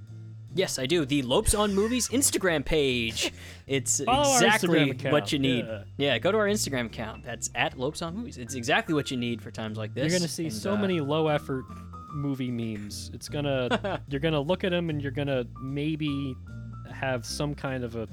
Yes, 0.55 0.79
I 0.79 0.87
do. 0.87 1.05
The 1.05 1.23
Lopes 1.23 1.55
on 1.55 1.75
Movies 1.75 2.09
Instagram 2.09 2.65
page. 2.65 3.33
It's 3.67 4.03
Follow 4.05 4.35
exactly 4.35 4.93
what 5.11 5.33
you 5.33 5.39
need. 5.39 5.65
yeah. 5.65 5.83
Yeah. 5.97 6.19
go 6.19 6.31
to 6.33 6.39
our 6.39 6.47
Instagram 6.47 6.87
account. 6.87 7.25
That's 7.25 7.49
at 7.55 7.79
Lopes 7.79 8.03
on 8.03 8.17
Movies. 8.17 8.39
It's 8.39 8.55
exactly 8.55 8.95
what 8.95 9.11
you 9.11 9.17
need 9.17 9.41
for 9.41 9.51
times 9.51 9.79
like 9.79 9.95
this. 9.95 10.11
You're 10.11 10.19
gonna 10.19 10.29
see 10.29 10.45
And, 10.45 10.53
so 10.53 10.75
uh, 10.75 10.77
many 10.77 11.01
low 11.01 11.29
effort 11.29 11.65
movie 12.13 12.51
memes. 12.51 13.11
It's 13.15 13.29
gonna 13.29 14.01
you're 14.09 14.21
gonna 14.21 14.41
look 14.41 14.65
at 14.65 14.71
them 14.71 14.91
and 14.91 15.01
you're 15.01 15.13
gonna 15.13 15.45
maybe 15.63 16.35
have 16.93 17.25
some 17.25 17.55
kind 17.55 17.85
of 17.85 17.97
a 17.97 18.07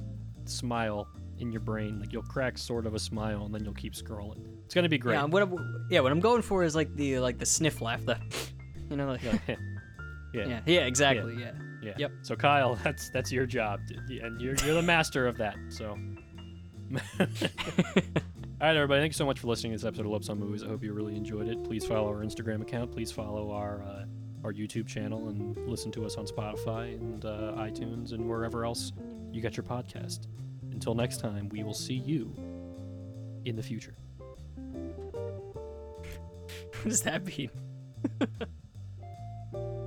smile 0.46 1.08
in 1.40 1.52
your 1.52 1.62
brain. 1.62 2.00
Like 2.00 2.14
you'll 2.14 2.24
crack 2.24 2.58
sort 2.58 2.86
of 2.86 2.96
a 2.96 3.00
smile 3.00 3.46
and 3.46 3.54
then 3.54 3.64
you'll 3.64 3.74
keep 3.74 3.94
scrolling. 3.94 4.46
It's 4.66 4.74
gonna 4.74 4.90
be 4.90 4.98
great. 4.98 5.16
Yeah, 5.16 5.26
what 5.26 5.42
I'm, 5.42 5.88
yeah, 5.90 6.00
what 6.00 6.12
I'm 6.12 6.20
going 6.20 6.42
for 6.42 6.64
is 6.64 6.76
like 6.76 6.96
the 6.96 7.20
like 7.20 7.38
the 7.38 7.46
sniff 7.46 7.82
laugh, 7.82 8.06
the 8.06 8.18
you 8.90 8.96
know, 8.96 9.08
like, 9.08 9.22
yeah. 10.34 10.48
yeah, 10.48 10.62
yeah, 10.66 10.80
exactly, 10.82 11.38
yeah. 11.40 11.52
Yeah. 11.82 11.94
Yep. 11.98 12.12
So 12.24 12.36
Kyle, 12.36 12.76
that's 12.84 13.10
that's 13.10 13.32
your 13.32 13.46
job, 13.46 13.80
and 13.90 14.40
you're 14.42 14.56
you're 14.66 14.76
the 14.76 14.82
master 14.82 15.28
of 15.28 15.38
that. 15.38 15.56
So. 15.70 15.98
All 18.62 18.68
right, 18.68 18.76
everybody. 18.76 19.00
Thank 19.00 19.14
you 19.14 19.18
so 19.18 19.26
much 19.26 19.40
for 19.40 19.48
listening 19.48 19.72
to 19.72 19.78
this 19.78 19.86
episode 19.86 20.06
of 20.06 20.12
Lopes 20.12 20.28
on 20.28 20.38
Movies. 20.38 20.64
I 20.64 20.68
hope 20.68 20.84
you 20.84 20.92
really 20.92 21.16
enjoyed 21.16 21.48
it. 21.48 21.64
Please 21.64 21.86
follow 21.86 22.10
our 22.10 22.26
Instagram 22.26 22.62
account. 22.62 22.92
Please 22.92 23.10
follow 23.10 23.52
our 23.52 23.84
uh, 23.84 24.06
our 24.44 24.52
YouTube 24.52 24.88
channel 24.88 25.30
and 25.30 25.56
listen 25.68 25.92
to 25.94 26.06
us 26.06 26.16
on 26.16 26.26
Spotify 26.26 26.96
and 26.96 27.24
uh, 27.24 27.54
iTunes 27.58 28.12
and 28.12 28.28
wherever 28.28 28.66
else 28.66 28.92
you 29.32 29.42
get 29.42 29.56
your 29.56 29.64
podcast. 29.64 30.28
Until 30.72 30.94
next 30.94 31.22
time, 31.22 31.48
we 31.50 31.64
will 31.64 31.74
see 31.74 31.94
you 31.94 32.34
in 33.46 33.56
the 33.56 33.64
future. 33.64 33.96
what 36.82 36.84
does 36.84 37.02
that 37.04 37.26
mean? 37.26 37.50